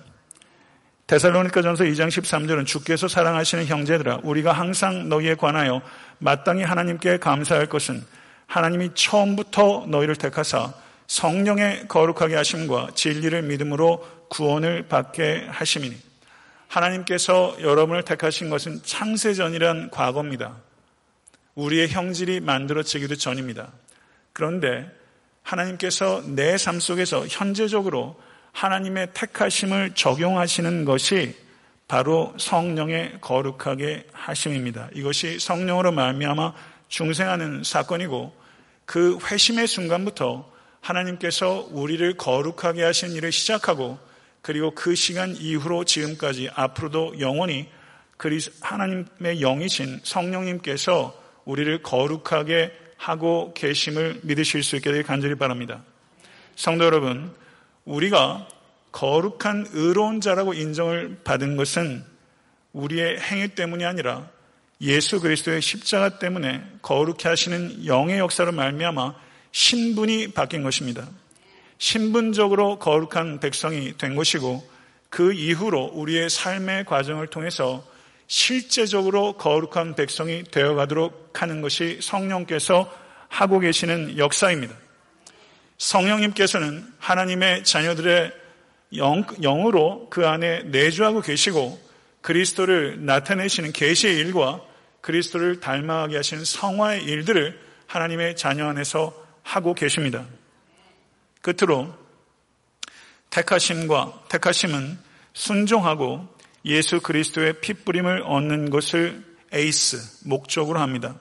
데살로니가 1.06 1.62
전서 1.62 1.84
2장 1.84 2.08
13절은 2.08 2.66
주께서 2.66 3.08
사랑하시는 3.08 3.66
형제들아 3.66 4.20
우리가 4.22 4.52
항상 4.52 5.08
너희에 5.08 5.34
관하여 5.34 5.82
마땅히 6.18 6.62
하나님께 6.62 7.18
감사할 7.18 7.66
것은 7.66 8.02
하나님이 8.46 8.90
처음부터 8.94 9.86
너희를 9.88 10.16
택하사 10.16 10.72
성령의 11.06 11.88
거룩하게 11.88 12.34
하심과 12.36 12.90
진리를 12.94 13.42
믿음으로 13.42 14.06
구원을 14.30 14.88
받게 14.88 15.46
하심이니 15.48 15.96
하나님께서 16.68 17.56
여러분을 17.60 18.02
택하신 18.02 18.50
것은 18.50 18.82
창세전이란 18.82 19.90
과거입니다. 19.90 20.56
우리의 21.54 21.88
형질이 21.88 22.40
만들어지기도 22.40 23.16
전입니다. 23.16 23.72
그런데 24.32 24.90
하나님께서 25.42 26.22
내 26.26 26.56
삶 26.56 26.80
속에서 26.80 27.26
현재적으로 27.28 28.20
하나님의 28.52 29.08
택하심을 29.14 29.94
적용하시는 29.94 30.84
것이 30.84 31.36
바로 31.86 32.34
성령의 32.38 33.18
거룩하게 33.20 34.06
하심입니다. 34.12 34.88
이것이 34.94 35.38
성령으로 35.38 35.92
말미암아 35.92 36.54
중생하는 36.88 37.62
사건이고 37.62 38.34
그 38.84 39.18
회심의 39.24 39.66
순간부터 39.66 40.50
하나님께서 40.84 41.66
우리를 41.70 42.16
거룩하게 42.16 42.82
하신 42.82 43.12
일을 43.12 43.32
시작하고 43.32 43.98
그리고 44.42 44.72
그 44.72 44.94
시간 44.94 45.34
이후로 45.34 45.84
지금까지 45.84 46.50
앞으로도 46.54 47.20
영원히 47.20 47.68
하나님의 48.60 49.40
영이신 49.40 50.00
성령님께서 50.02 51.18
우리를 51.44 51.82
거룩하게 51.82 52.72
하고 52.96 53.52
계심을 53.54 54.20
믿으실 54.22 54.62
수 54.62 54.76
있게 54.76 54.90
되길 54.90 55.02
간절히 55.04 55.34
바랍니다. 55.34 55.82
성도 56.56 56.84
여러분, 56.84 57.34
우리가 57.84 58.48
거룩한 58.92 59.68
의로운 59.72 60.20
자라고 60.20 60.54
인정을 60.54 61.20
받은 61.24 61.56
것은 61.56 62.04
우리의 62.72 63.20
행위 63.20 63.48
때문이 63.48 63.84
아니라 63.84 64.28
예수 64.80 65.20
그리스도의 65.20 65.60
십자가 65.60 66.18
때문에 66.18 66.62
거룩해 66.82 67.28
하시는 67.28 67.86
영의 67.86 68.18
역사로 68.18 68.52
말미암아 68.52 69.23
신분이 69.54 70.32
바뀐 70.32 70.64
것입니다. 70.64 71.08
신분적으로 71.78 72.80
거룩한 72.80 73.38
백성이 73.38 73.96
된 73.96 74.16
것이고 74.16 74.68
그 75.08 75.32
이후로 75.32 75.92
우리의 75.94 76.28
삶의 76.28 76.86
과정을 76.86 77.28
통해서 77.28 77.86
실제적으로 78.26 79.34
거룩한 79.34 79.94
백성이 79.94 80.42
되어가도록 80.42 81.40
하는 81.40 81.60
것이 81.62 82.00
성령께서 82.02 82.92
하고 83.28 83.60
계시는 83.60 84.18
역사입니다. 84.18 84.74
성령님께서는 85.78 86.84
하나님의 86.98 87.62
자녀들의 87.62 88.32
영, 88.96 89.24
영으로 89.40 90.08
그 90.10 90.26
안에 90.26 90.64
내주하고 90.64 91.20
계시고 91.20 91.80
그리스도를 92.22 93.06
나타내시는 93.06 93.72
계시의 93.72 94.16
일과 94.16 94.60
그리스도를 95.00 95.60
닮아가게 95.60 96.16
하시는 96.16 96.44
성화의 96.44 97.04
일들을 97.04 97.60
하나님의 97.86 98.34
자녀 98.34 98.66
안에서 98.66 99.23
하고 99.44 99.74
계십니다. 99.74 100.26
끝으로 101.40 101.94
택하심과 103.30 104.24
택하심은 104.28 104.98
순종하고 105.32 106.28
예수 106.64 107.00
그리스도의 107.00 107.60
핏부림을 107.60 108.22
얻는 108.22 108.70
것을 108.70 109.24
에이스, 109.52 110.26
목적으로 110.26 110.80
합니다. 110.80 111.14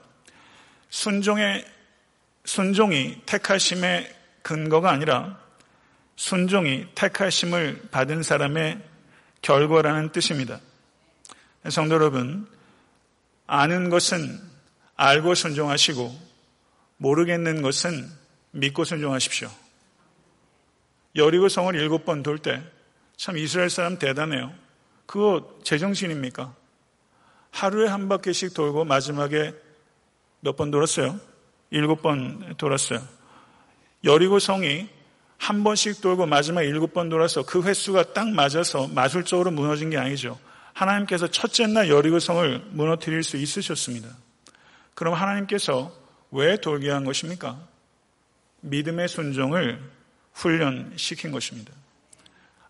순종의, 0.89 1.65
순종이 2.45 3.21
택하심의 3.25 4.15
근거가 4.41 4.89
아니라 4.89 5.39
순종이 6.15 6.87
택하심을 6.95 7.89
받은 7.91 8.23
사람의 8.23 8.79
결과라는 9.41 10.11
뜻입니다. 10.11 10.59
성도 11.69 11.95
여러분, 11.95 12.47
아는 13.47 13.89
것은 13.89 14.39
알고 14.95 15.35
순종하시고 15.35 16.32
모르겠는 16.97 17.61
것은 17.61 18.09
믿고 18.51 18.83
순종하십시오. 18.83 19.49
여리고 21.15 21.49
성을 21.49 21.73
일곱 21.75 22.05
번 22.05 22.23
돌 22.23 22.37
때 22.39 22.61
참 23.17 23.37
이스라엘 23.37 23.69
사람 23.69 23.97
대단해요. 23.99 24.51
그거 25.05 25.57
제정신입니까? 25.63 26.53
하루에 27.51 27.87
한 27.87 28.09
바퀴씩 28.09 28.53
돌고 28.53 28.85
마지막에 28.85 29.53
몇 30.39 30.57
번 30.57 30.71
돌았어요? 30.71 31.19
일곱 31.69 32.01
번 32.01 32.55
돌았어요. 32.57 33.01
여리고 34.03 34.39
성이 34.39 34.89
한 35.37 35.63
번씩 35.63 36.01
돌고 36.01 36.25
마지막 36.25 36.63
일곱 36.63 36.93
번 36.93 37.09
돌아서 37.09 37.43
그 37.45 37.63
횟수가 37.63 38.13
딱 38.13 38.29
맞아서 38.29 38.87
마술적으로 38.87 39.51
무너진 39.51 39.89
게 39.89 39.97
아니죠. 39.97 40.39
하나님께서 40.73 41.27
첫째 41.27 41.67
날 41.67 41.89
여리고 41.89 42.19
성을 42.19 42.59
무너뜨릴 42.71 43.23
수 43.23 43.37
있으셨습니다. 43.37 44.09
그럼 44.95 45.13
하나님께서 45.13 45.93
왜 46.33 46.57
돌게 46.57 46.89
한 46.89 47.05
것입니까? 47.05 47.59
믿음의 48.61 49.07
순종을 49.07 49.79
훈련시킨 50.33 51.31
것입니다. 51.31 51.71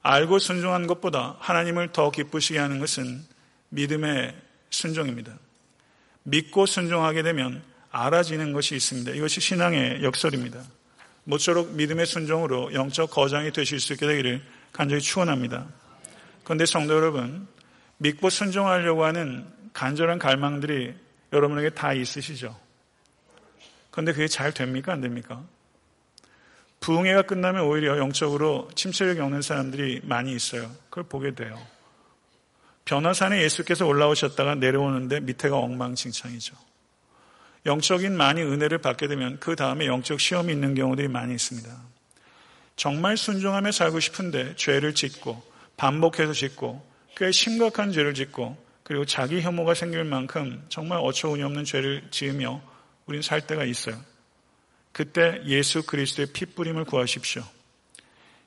알고 0.02 0.39
순종한 0.39 0.86
것보다 0.86 1.38
하나님을 1.39 1.93
더 1.93 2.12
기쁘시게 2.12 2.60
하는 2.60 2.80
것은 2.80 3.23
믿음의 3.69 4.36
순종입니다. 4.69 5.38
믿고 6.23 6.65
순종하게 6.65 7.23
되면 7.23 7.63
알아지는 7.89 8.52
것이 8.52 8.76
있습니다. 8.76 9.12
이것이 9.12 9.39
신앙의 9.39 10.04
역설입니다. 10.04 10.62
모쪼록 11.23 11.71
믿음의 11.76 12.06
순종으로 12.06 12.73
영적 12.73 13.12
거장이 13.12 13.54
되실 13.54 13.80
수 13.80 13.93
있게 13.93 14.06
되기를 14.06 14.43
간절히 14.73 15.02
축원합니다. 15.02 15.67
그런데 16.43 16.65
성도 16.65 16.95
여러분, 16.95 17.47
믿고 17.97 18.30
순종하려고 18.30 19.06
하는 19.06 19.47
간절한 19.71 20.19
갈망들이 20.19 20.93
여러분에게 21.32 21.69
다 21.69 21.93
있으시죠? 21.93 22.62
그런데 23.93 24.12
그게 24.12 24.27
잘 24.27 24.51
됩니까? 24.51 24.91
안 24.91 25.01
됩니까? 25.01 25.43
부흥회가 26.79 27.21
끝나면 27.21 27.62
오히려 27.62 27.99
영적으로 27.99 28.67
침체를 28.73 29.15
겪는 29.15 29.43
사람들이 29.43 30.01
많이 30.03 30.34
있어요. 30.34 30.71
그걸 30.89 31.03
보게 31.03 31.36
돼요. 31.36 31.62
변화산에 32.86 33.43
예수께서 33.43 33.86
올라오셨다가 33.86 34.56
내려오는데 34.56 35.19
밑에가 35.19 35.56
엉망진창이죠. 35.56 36.56
영적인 37.67 38.17
많이 38.17 38.41
은혜를 38.41 38.79
받게 38.79 39.08
되면 39.08 39.39
그 39.39 39.56
다음에 39.56 39.86
영적 39.86 40.19
시험이 40.19 40.53
있는 40.53 40.73
경우들이 40.73 41.08
많이 41.08 41.36
있습니다. 41.36 41.69
정말 42.75 43.15
순종하며 43.15 43.71
살고 43.71 43.99
싶은데 43.99 44.56
죄를 44.56 44.95
짓고 44.95 45.39
반복해서 45.77 46.34
짓고 46.34 46.84
꽤 47.15 47.32
심각한 47.32 47.91
죄를 47.91 48.15
짓고 48.15 48.58
그리고 48.82 49.06
자기 49.06 49.39
혐오가 49.43 49.75
생길 49.75 50.03
만큼 50.03 50.65
정말 50.69 50.97
어처구니 50.97 51.43
없는 51.43 51.63
죄를 51.63 52.08
지으며 52.10 52.72
우리는 53.05 53.21
살 53.21 53.45
때가 53.45 53.63
있어요. 53.65 53.99
그때 54.91 55.41
예수 55.45 55.85
그리스도의 55.85 56.27
핏부림을 56.33 56.85
구하십시오. 56.85 57.43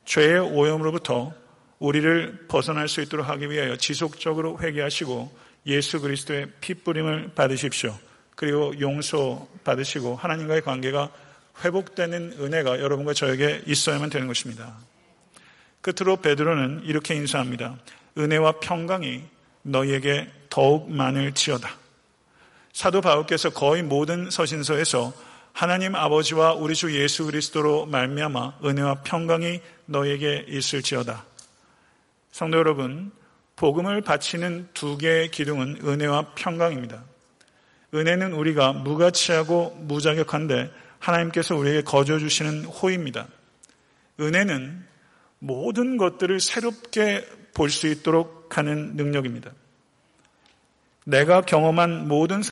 죄의 0.04 0.40
오염으로부터 0.40 1.34
우리를 1.78 2.46
벗어날 2.48 2.88
수 2.88 3.02
있도록 3.02 3.28
하기 3.28 3.50
위하여 3.50 3.76
지속적으로 3.76 4.58
회개하시고 4.60 5.36
예수 5.66 6.00
그리스도의 6.00 6.46
핏부림을 6.60 7.32
받으십시오. 7.34 7.98
그리고 8.36 8.78
용서 8.80 9.48
받으시고 9.64 10.16
하나님과의 10.16 10.62
관계가 10.62 11.10
회복되는 11.64 12.36
은혜가 12.38 12.80
여러분과 12.80 13.14
저에게 13.14 13.62
있어야만 13.66 14.10
되는 14.10 14.26
것입니다. 14.26 14.76
끝으로 15.80 16.16
베드로는 16.16 16.82
이렇게 16.84 17.14
인사합니다. 17.14 17.78
은혜와 18.18 18.60
평강이 18.60 19.24
너희에게 19.62 20.30
더욱 20.48 20.90
많을지어다. 20.90 21.86
사도 22.76 23.00
바울께서 23.00 23.48
거의 23.48 23.82
모든 23.82 24.28
서신서에서 24.28 25.14
하나님 25.54 25.94
아버지와 25.94 26.52
우리 26.52 26.74
주 26.74 26.94
예수 26.94 27.24
그리스도로 27.24 27.86
말미암아 27.86 28.58
은혜와 28.62 28.96
평강이 28.96 29.62
너에게 29.86 30.44
있을지어다. 30.46 31.24
성도 32.32 32.58
여러분, 32.58 33.12
복음을 33.56 34.02
바치는 34.02 34.68
두 34.74 34.98
개의 34.98 35.30
기둥은 35.30 35.78
은혜와 35.86 36.34
평강입니다. 36.34 37.02
은혜는 37.94 38.34
우리가 38.34 38.74
무가치하고 38.74 39.78
무자격한데 39.80 40.70
하나님께서 40.98 41.56
우리에게 41.56 41.80
거저 41.80 42.18
주시는 42.18 42.66
호입니다. 42.66 43.26
은혜는 44.20 44.84
모든 45.38 45.96
것들을 45.96 46.40
새롭게 46.40 47.26
볼 47.54 47.70
수 47.70 47.86
있도록 47.86 48.58
하는 48.58 48.96
능력입니다. 48.96 49.50
내가 51.04 51.40
경험한 51.40 52.06
모든 52.06 52.42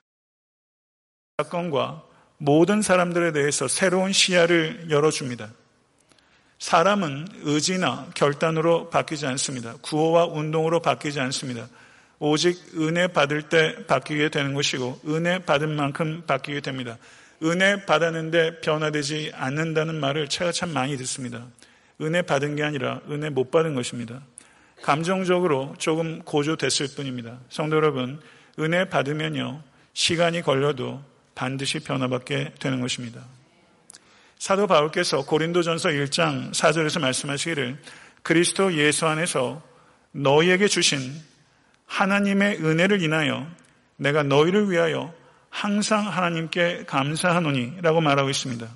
사건과 1.43 2.05
모든 2.39 2.81
사람들에 2.81 3.33
대해서 3.33 3.67
새로운 3.67 4.13
시야를 4.13 4.87
열어줍니다. 4.89 5.51
사람은 6.61 7.27
의지나 7.43 8.11
결단으로 8.15 8.89
바뀌지 8.89 9.27
않습니다. 9.27 9.75
구호와 9.83 10.27
운동으로 10.27 10.79
바뀌지 10.79 11.19
않습니다. 11.19 11.67
오직 12.21 12.57
은혜 12.77 13.09
받을 13.09 13.43
때 13.49 13.85
바뀌게 13.87 14.29
되는 14.29 14.55
것이고 14.55 15.01
은혜 15.09 15.41
받은 15.41 15.75
만큼 15.75 16.23
바뀌게 16.25 16.61
됩니다. 16.61 16.99
은혜 17.43 17.85
받았는데 17.85 18.61
변화되지 18.61 19.33
않는다는 19.35 19.97
말을 19.97 20.29
제가 20.29 20.53
참 20.53 20.73
많이 20.73 20.97
듣습니다. 20.99 21.49
은혜 22.01 22.23
받은 22.23 22.55
게 22.55 22.63
아니라 22.63 23.01
은혜 23.11 23.29
못 23.29 23.51
받은 23.51 23.75
것입니다. 23.75 24.23
감정적으로 24.83 25.75
조금 25.79 26.23
고조됐을 26.23 26.95
뿐입니다. 26.95 27.41
성도 27.49 27.75
여러분, 27.75 28.21
은혜 28.61 28.89
받으면요, 28.89 29.65
시간이 29.95 30.43
걸려도 30.43 31.03
반드시 31.35 31.81
변화받게 31.81 32.55
되는 32.61 32.81
것입니다. 32.81 33.25
사도 34.39 34.67
바울께서 34.67 35.25
고린도전서 35.25 35.91
1장 35.91 36.53
4절에서 36.53 37.01
말씀하시기를 37.01 37.79
그리스도 38.23 38.75
예수 38.75 39.07
안에서 39.07 39.63
너희에게 40.13 40.69
주신 40.69 41.01
하나님의 41.87 42.59
은혜를 42.65 43.03
인하여 43.03 43.47
내가 43.97 44.23
너희를 44.23 44.71
위하여 44.71 45.15
항상 45.51 46.09
하나님께 46.09 46.85
감사하노니 46.87 47.79
라고 47.81 48.01
말하고 48.01 48.29
있습니다. 48.29 48.67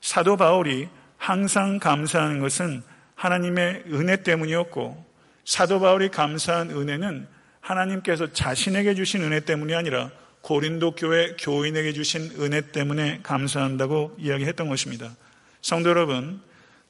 사도 0.00 0.36
바울이 0.36 0.88
항상 1.18 1.78
감사하는 1.78 2.40
것은 2.40 2.82
하나님의 3.14 3.84
은혜 3.88 4.22
때문이었고 4.22 5.04
사도 5.44 5.80
바울이 5.80 6.08
감사한 6.10 6.70
은혜는 6.70 7.28
하나님께서 7.60 8.32
자신에게 8.32 8.94
주신 8.94 9.22
은혜 9.22 9.40
때문이 9.40 9.74
아니라 9.74 10.10
고린도 10.46 10.92
교회 10.92 11.34
교인에게 11.40 11.92
주신 11.92 12.30
은혜 12.38 12.60
때문에 12.60 13.18
감사한다고 13.24 14.14
이야기했던 14.16 14.68
것입니다. 14.68 15.12
성도 15.60 15.90
여러분, 15.90 16.40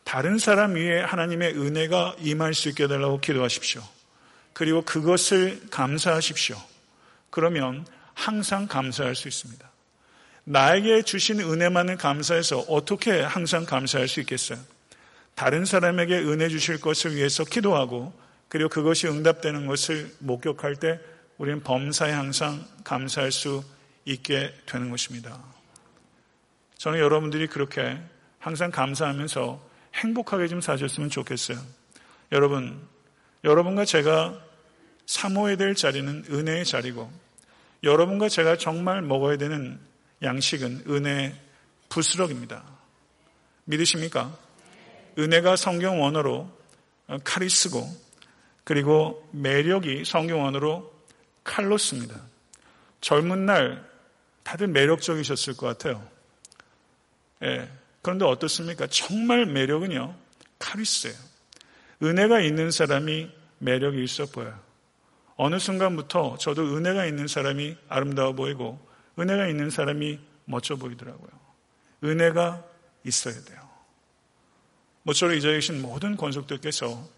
다른 0.04 0.36
사람 0.36 0.74
위에 0.74 1.00
하나님의 1.00 1.54
은혜가 1.54 2.16
임할 2.20 2.52
수 2.52 2.68
있게 2.68 2.84
해달라고 2.84 3.18
기도하십시오. 3.20 3.82
그리고 4.52 4.82
그것을 4.82 5.58
감사하십시오. 5.70 6.54
그러면 7.30 7.86
항상 8.12 8.66
감사할 8.66 9.14
수 9.14 9.26
있습니다. 9.26 9.66
나에게 10.44 11.00
주신 11.00 11.40
은혜만을 11.40 11.96
감사해서 11.96 12.58
어떻게 12.68 13.22
항상 13.22 13.64
감사할 13.64 14.06
수 14.06 14.20
있겠어요? 14.20 14.58
다른 15.34 15.64
사람에게 15.64 16.18
은혜 16.18 16.50
주실 16.50 16.78
것을 16.78 17.16
위해서 17.16 17.42
기도하고 17.42 18.12
그리고 18.50 18.68
그것이 18.68 19.08
응답되는 19.08 19.66
것을 19.66 20.14
목격할 20.18 20.76
때 20.76 21.00
우리는 21.38 21.62
범사에 21.62 22.12
항상 22.12 22.64
감사할 22.84 23.30
수 23.30 23.62
있게 24.04 24.54
되는 24.66 24.90
것입니다. 24.90 25.42
저는 26.78 26.98
여러분들이 26.98 27.46
그렇게 27.46 27.98
항상 28.38 28.70
감사하면서 28.70 29.68
행복하게 29.94 30.48
좀 30.48 30.60
사셨으면 30.60 31.10
좋겠어요. 31.10 31.58
여러분, 32.32 32.80
여러분과 33.44 33.84
제가 33.84 34.40
사모해야 35.06 35.56
될 35.56 35.74
자리는 35.74 36.24
은혜의 36.30 36.64
자리고 36.64 37.10
여러분과 37.82 38.28
제가 38.28 38.56
정말 38.56 39.02
먹어야 39.02 39.36
되는 39.36 39.78
양식은 40.22 40.84
은혜의 40.88 41.34
부스럭입니다. 41.88 42.64
믿으십니까? 43.64 44.36
은혜가 45.18 45.56
성경 45.56 46.02
원어로 46.02 46.50
카리스고 47.24 47.88
그리고 48.64 49.26
매력이 49.32 50.04
성경 50.04 50.42
원어로 50.42 50.95
칼로스입니다. 51.46 52.20
젊은 53.00 53.46
날 53.46 53.88
다들 54.42 54.66
매력적이셨을 54.68 55.56
것 55.56 55.66
같아요. 55.66 56.06
예. 57.42 57.70
그런데 58.02 58.24
어떻습니까? 58.24 58.86
정말 58.88 59.46
매력은요, 59.46 60.14
카리스예요. 60.58 61.16
은혜가 62.02 62.40
있는 62.40 62.70
사람이 62.70 63.30
매력이 63.58 64.02
있어 64.04 64.26
보여요. 64.26 64.58
어느 65.36 65.58
순간부터 65.58 66.38
저도 66.38 66.76
은혜가 66.76 67.06
있는 67.06 67.26
사람이 67.26 67.76
아름다워 67.88 68.32
보이고 68.32 68.78
은혜가 69.18 69.48
있는 69.48 69.70
사람이 69.70 70.18
멋져 70.44 70.76
보이더라고요. 70.76 71.30
은혜가 72.04 72.64
있어야 73.04 73.34
돼요. 73.44 73.68
모쪼록 75.02 75.36
이 75.36 75.40
자리에 75.40 75.56
계신 75.56 75.80
모든 75.82 76.16
권속들께서 76.16 77.08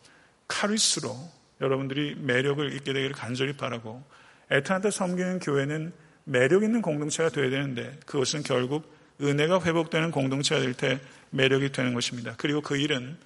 카리스로 0.46 1.16
여러분들이 1.60 2.14
매력을 2.18 2.72
잊게 2.72 2.92
되기를 2.92 3.12
간절히 3.12 3.52
바라고 3.54 4.04
에탄한테 4.50 4.90
섬기는 4.90 5.40
교회는 5.40 5.92
매력 6.24 6.62
있는 6.62 6.82
공동체가 6.82 7.30
되어야 7.30 7.50
되는데 7.50 7.98
그것은 8.06 8.42
결국 8.42 8.96
은혜가 9.20 9.62
회복되는 9.62 10.10
공동체가 10.10 10.60
될 10.60 10.74
때 10.74 11.00
매력이 11.30 11.72
되는 11.72 11.94
것입니다. 11.94 12.34
그리고 12.36 12.60
그 12.60 12.76
일은 12.76 13.16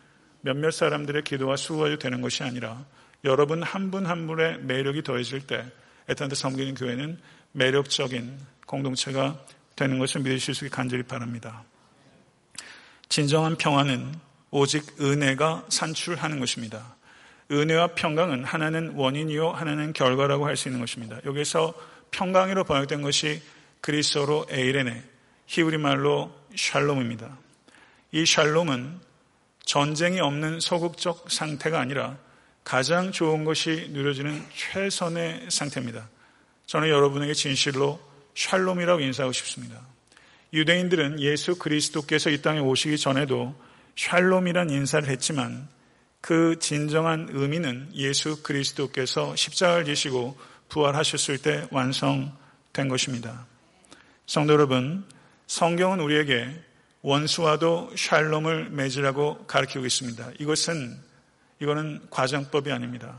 몇몇 0.40 0.70
사람들의 0.70 1.22
기도와 1.22 1.56
수고가 1.56 1.96
되는 1.98 2.20
것이 2.20 2.42
아니라 2.42 2.84
여러분 3.24 3.62
한 3.62 3.90
분한 3.90 4.26
분의 4.26 4.60
매력이 4.62 5.02
더해질 5.02 5.46
때 5.46 5.64
에탄한테 6.08 6.34
섬기는 6.34 6.74
교회는 6.74 7.20
매력적인 7.52 8.38
공동체가 8.66 9.38
되는 9.76 9.98
것을 9.98 10.22
믿으실 10.22 10.54
수 10.54 10.64
있게 10.64 10.74
간절히 10.74 11.02
바랍니다. 11.04 11.64
진정한 13.08 13.56
평화는 13.56 14.14
오직 14.50 15.00
은혜가 15.00 15.66
산출하는 15.68 16.40
것입니다. 16.40 16.96
은혜와 17.50 17.88
평강은 17.88 18.44
하나는 18.44 18.94
원인이요 18.94 19.50
하나는 19.50 19.92
결과라고 19.92 20.46
할 20.46 20.56
수 20.56 20.68
있는 20.68 20.80
것입니다. 20.80 21.18
여기서 21.24 21.74
평강이로 22.10 22.64
번역된 22.64 23.02
것이 23.02 23.42
그리스어로 23.80 24.46
에이레네, 24.50 25.02
히브리 25.46 25.78
말로 25.78 26.32
샬롬입니다. 26.54 27.36
이 28.12 28.24
샬롬은 28.24 29.00
전쟁이 29.64 30.20
없는 30.20 30.60
소극적 30.60 31.30
상태가 31.30 31.80
아니라 31.80 32.18
가장 32.64 33.10
좋은 33.12 33.44
것이 33.44 33.88
누려지는 33.90 34.44
최선의 34.54 35.46
상태입니다. 35.48 36.08
저는 36.66 36.88
여러분에게 36.88 37.34
진실로 37.34 38.00
샬롬이라고 38.34 39.00
인사하고 39.00 39.32
싶습니다. 39.32 39.80
유대인들은 40.52 41.20
예수 41.20 41.56
그리스도께서 41.58 42.30
이 42.30 42.42
땅에 42.42 42.60
오시기 42.60 42.98
전에도 42.98 43.54
샬롬이란 43.96 44.70
인사를 44.70 45.08
했지만 45.08 45.68
그 46.22 46.56
진정한 46.60 47.28
의미는 47.32 47.90
예수 47.94 48.42
그리스도께서 48.44 49.34
십자가를 49.34 49.84
지시고 49.84 50.38
부활하셨을 50.68 51.38
때 51.38 51.66
완성된 51.72 52.88
것입니다. 52.88 53.44
성도 54.24 54.52
여러분, 54.54 55.04
성경은 55.48 55.98
우리에게 55.98 56.48
원수와도 57.02 57.90
샬롬을 57.96 58.70
맺으라고 58.70 59.46
가르치고 59.46 59.84
있습니다. 59.84 60.30
이것은 60.38 60.96
이거는 61.60 62.06
과정법이 62.08 62.70
아닙니다. 62.70 63.18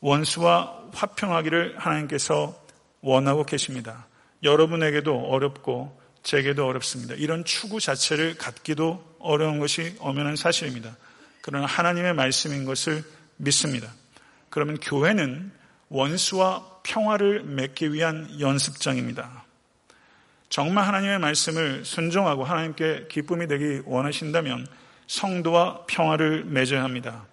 원수와 0.00 0.90
화평하기를 0.92 1.78
하나님께서 1.78 2.54
원하고 3.00 3.44
계십니다. 3.44 4.06
여러분에게도 4.42 5.16
어렵고 5.30 5.98
제게도 6.22 6.66
어렵습니다. 6.66 7.14
이런 7.14 7.44
추구 7.46 7.80
자체를 7.80 8.36
갖기도 8.36 9.02
어려운 9.18 9.58
것이 9.58 9.96
엄연한 10.00 10.36
사실입니다. 10.36 10.96
그러나 11.42 11.66
하나님의 11.66 12.14
말씀인 12.14 12.64
것을 12.64 13.04
믿습니다. 13.36 13.92
그러면 14.48 14.78
교회는 14.78 15.52
원수와 15.88 16.80
평화를 16.82 17.42
맺기 17.42 17.92
위한 17.92 18.40
연습장입니다. 18.40 19.44
정말 20.48 20.86
하나님의 20.86 21.18
말씀을 21.18 21.84
순종하고 21.84 22.44
하나님께 22.44 23.08
기쁨이 23.10 23.46
되기 23.48 23.82
원하신다면 23.84 24.66
성도와 25.06 25.84
평화를 25.86 26.44
맺어야 26.44 26.82
합니다. 26.82 27.26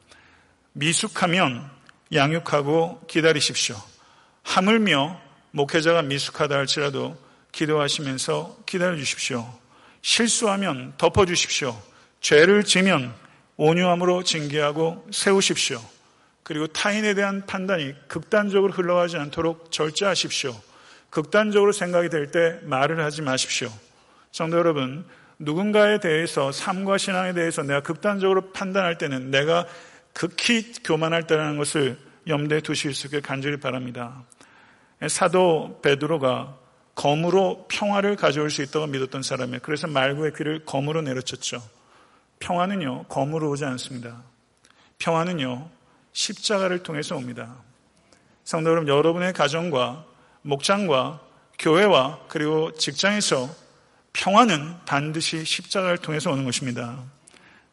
미숙하면 0.73 1.69
양육하고 2.13 3.05
기다리십시오. 3.07 3.75
하물며 4.43 5.19
목회자가 5.51 6.01
미숙하다 6.01 6.55
할지라도 6.55 7.17
기도하시면서 7.51 8.59
기다려 8.65 8.95
주십시오. 8.97 9.47
실수하면 10.01 10.93
덮어 10.97 11.25
주십시오. 11.25 11.79
죄를 12.21 12.63
지면 12.63 13.13
온유함으로 13.59 14.23
징계하고 14.23 15.05
세우십시오. 15.11 15.81
그리고 16.43 16.65
타인에 16.67 17.13
대한 17.13 17.45
판단이 17.45 17.93
극단적으로 18.07 18.71
흘러가지 18.71 19.17
않도록 19.17 19.69
절제하십시오. 19.69 20.55
극단적으로 21.09 21.73
생각이 21.73 22.07
될 22.07 22.31
때 22.31 22.57
말을 22.63 23.03
하지 23.03 23.21
마십시오. 23.21 23.69
성도 24.31 24.57
여러분, 24.57 25.05
누군가에 25.39 25.99
대해서 25.99 26.53
삶과 26.53 26.97
신앙에 26.97 27.33
대해서 27.33 27.61
내가 27.61 27.81
극단적으로 27.81 28.51
판단할 28.51 28.97
때는 28.97 29.29
내가 29.29 29.65
극히 30.13 30.71
교만할 30.85 31.27
때라는 31.27 31.57
것을 31.57 31.97
염두에 32.27 32.61
두실 32.61 32.93
수 32.93 33.07
있게 33.07 33.19
간절히 33.19 33.57
바랍니다. 33.57 34.23
사도 35.09 35.81
베드로가 35.81 36.55
검으로 36.95 37.65
평화를 37.67 38.15
가져올 38.15 38.51
수 38.51 38.61
있다고 38.61 38.87
믿었던 38.87 39.21
사람이에요. 39.21 39.59
그래서 39.63 39.87
말구의 39.87 40.31
귀를 40.37 40.63
검으로 40.65 41.01
내려쳤죠. 41.01 41.61
평화는요, 42.39 43.03
검으로 43.03 43.49
오지 43.49 43.65
않습니다. 43.65 44.23
평화는요, 44.97 45.69
십자가를 46.13 46.83
통해서 46.83 47.15
옵니다. 47.15 47.55
성도 48.43 48.71
여러분, 48.71 48.87
여러분의 48.87 49.33
가정과 49.33 50.05
목장과 50.41 51.21
교회와 51.59 52.21
그리고 52.27 52.73
직장에서 52.73 53.49
평화는 54.13 54.77
반드시 54.85 55.43
십자가를 55.43 55.97
통해서 55.97 56.31
오는 56.31 56.45
것입니다. 56.45 57.03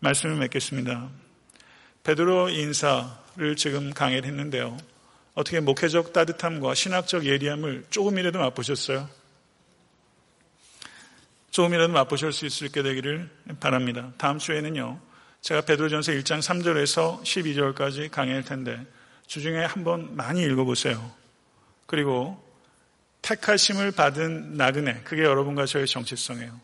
말씀을 0.01 0.37
맺겠습니다. 0.37 1.09
베드로 2.03 2.51
인사를 2.51 3.57
지금 3.57 3.93
강의를 3.93 4.29
했는데요. 4.29 4.77
어떻게 5.35 5.61
목회적 5.61 6.13
따뜻함과 6.13 6.75
신학적 6.75 7.25
예리함을 7.25 7.87
조금이라도 7.91 8.39
맛보셨어요? 8.39 9.09
조금이라도 11.57 11.91
맛보실 11.91 12.33
수 12.33 12.67
있게 12.67 12.83
되기를 12.83 13.31
바랍니다. 13.61 14.13
다음 14.19 14.39
주에는요. 14.39 15.01
제가 15.41 15.63
베드로전서 15.63 16.13
1장 16.13 16.41
3절에서 16.41 17.23
12절까지 17.23 18.11
강의할 18.11 18.45
텐데 18.45 18.85
주중에 19.27 19.65
한번 19.65 20.15
많이 20.15 20.43
읽어보세요. 20.43 21.11
그리고 21.87 22.45
택하심을 23.23 23.93
받은 23.93 24.59
나그네, 24.59 25.01
그게 25.05 25.23
여러분과 25.23 25.65
저의 25.65 25.87
정체성이에요. 25.87 26.61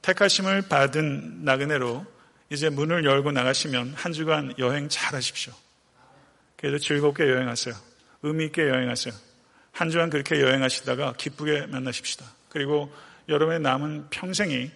택하심을 0.00 0.62
받은 0.62 1.44
나그네로 1.44 2.06
이제 2.48 2.70
문을 2.70 3.04
열고 3.04 3.32
나가시면 3.32 3.92
한 3.94 4.14
주간 4.14 4.54
여행 4.58 4.88
잘 4.88 5.14
하십시오. 5.14 5.52
그래도 6.56 6.78
즐겁게 6.78 7.28
여행하세요. 7.28 7.74
의미 8.22 8.46
있게 8.46 8.62
여행하세요. 8.62 9.12
한 9.72 9.90
주간 9.90 10.08
그렇게 10.08 10.40
여행하시다가 10.40 11.16
기쁘게 11.18 11.66
만나십시다. 11.66 12.24
그리고 12.48 12.90
여러분의 13.32 13.60
남은 13.60 14.10
평생이 14.10 14.70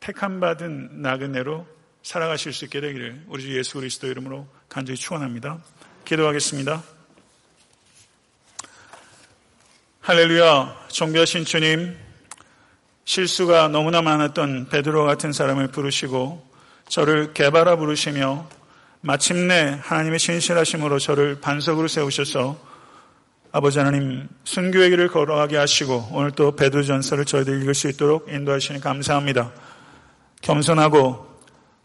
택함 0.00 0.38
받은 0.38 1.00
나그네로 1.00 1.66
살아가실 2.02 2.52
수 2.52 2.64
있게 2.66 2.80
되기를 2.80 3.24
우리 3.28 3.42
주 3.42 3.56
예수 3.56 3.74
그리스도 3.74 4.06
이름으로 4.06 4.46
간절히 4.68 4.98
축원합니다. 4.98 5.58
기도하겠습니다. 6.04 6.82
할렐루야, 10.00 10.86
존귀하신 10.88 11.44
주님, 11.44 11.96
실수가 13.04 13.68
너무나 13.68 14.02
많았던 14.02 14.68
베드로 14.68 15.04
같은 15.04 15.32
사람을 15.32 15.68
부르시고 15.68 16.50
저를 16.88 17.32
개발하 17.32 17.76
부르시며 17.76 18.48
마침내 19.00 19.78
하나님의 19.82 20.18
신실하심으로 20.18 20.98
저를 20.98 21.40
반석으로 21.40 21.88
세우셔서 21.88 22.71
아버지 23.54 23.78
하나님 23.78 24.28
순교의 24.44 24.88
길을 24.88 25.08
걸어가게 25.08 25.58
하시고 25.58 26.08
오늘 26.12 26.30
또 26.30 26.56
베드로전서를 26.56 27.26
저희들 27.26 27.60
읽을 27.60 27.74
수 27.74 27.86
있도록 27.90 28.32
인도하시니 28.32 28.80
감사합니다. 28.80 29.52
겸손하고 30.40 31.26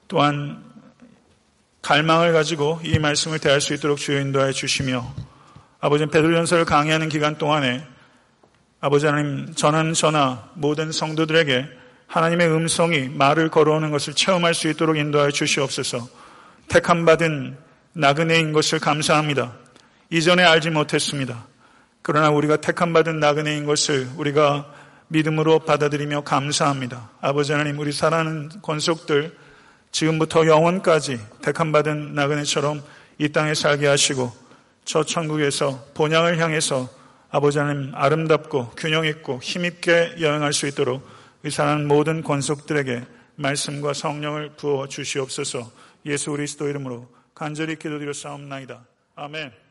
또한 0.07 0.63
갈망을 1.81 2.31
가지고 2.31 2.79
이 2.85 2.97
말씀을 2.99 3.39
대할 3.39 3.59
수 3.59 3.73
있도록 3.73 3.97
주여 3.97 4.21
인도하여 4.21 4.53
주시며 4.53 5.13
아버지 5.81 6.05
베드로전서를 6.05 6.63
강의하는 6.63 7.09
기간 7.09 7.37
동안에 7.37 7.85
아버지 8.79 9.05
하나님 9.05 9.53
전한 9.53 9.93
전하 9.93 10.47
모든 10.53 10.93
성도들에게 10.93 11.67
하나님의 12.07 12.47
음성이 12.47 13.09
말을 13.09 13.49
걸어오는 13.49 13.91
것을 13.91 14.13
체험할 14.13 14.53
수 14.53 14.69
있도록 14.69 14.95
인도하여 14.95 15.31
주시옵소서. 15.31 16.07
택함 16.69 17.03
받은 17.03 17.57
나그네인 17.91 18.53
것을 18.53 18.79
감사합니다. 18.79 19.51
이전에 20.09 20.43
알지 20.43 20.69
못했습니다. 20.69 21.45
그러나 22.07 22.29
우리가 22.29 22.55
택함 22.55 22.93
받은 22.93 23.19
나그네인 23.19 23.65
것을 23.65 24.07
우리가 24.15 24.73
믿음으로 25.09 25.59
받아들이며 25.59 26.21
감사합니다. 26.21 27.09
아버지 27.19 27.51
하나님 27.51 27.77
우리 27.79 27.91
사랑하는 27.91 28.49
권속들 28.61 29.35
지금부터 29.91 30.47
영원까지 30.47 31.19
택함 31.41 31.73
받은 31.73 32.13
나그네처럼 32.13 32.81
이 33.17 33.27
땅에 33.33 33.53
살게 33.53 33.87
하시고 33.87 34.31
저 34.85 35.03
천국에서 35.03 35.83
본향을 35.95 36.39
향해서 36.39 36.87
아버지 37.29 37.59
하나님 37.59 37.93
아름답고 37.93 38.69
균형 38.77 39.05
있고 39.05 39.41
힘있게 39.43 40.15
여행할 40.21 40.53
수 40.53 40.65
있도록 40.67 41.05
이 41.43 41.49
사랑하는 41.49 41.89
모든 41.89 42.23
권속들에게 42.23 43.03
말씀과 43.35 43.91
성령을 43.91 44.51
부어 44.55 44.87
주시옵소서 44.87 45.69
예수 46.05 46.31
그리스도 46.31 46.69
이름으로 46.69 47.09
간절히 47.35 47.75
기도드려 47.75 48.13
싸움나이다. 48.13 48.79
아멘. 49.15 49.66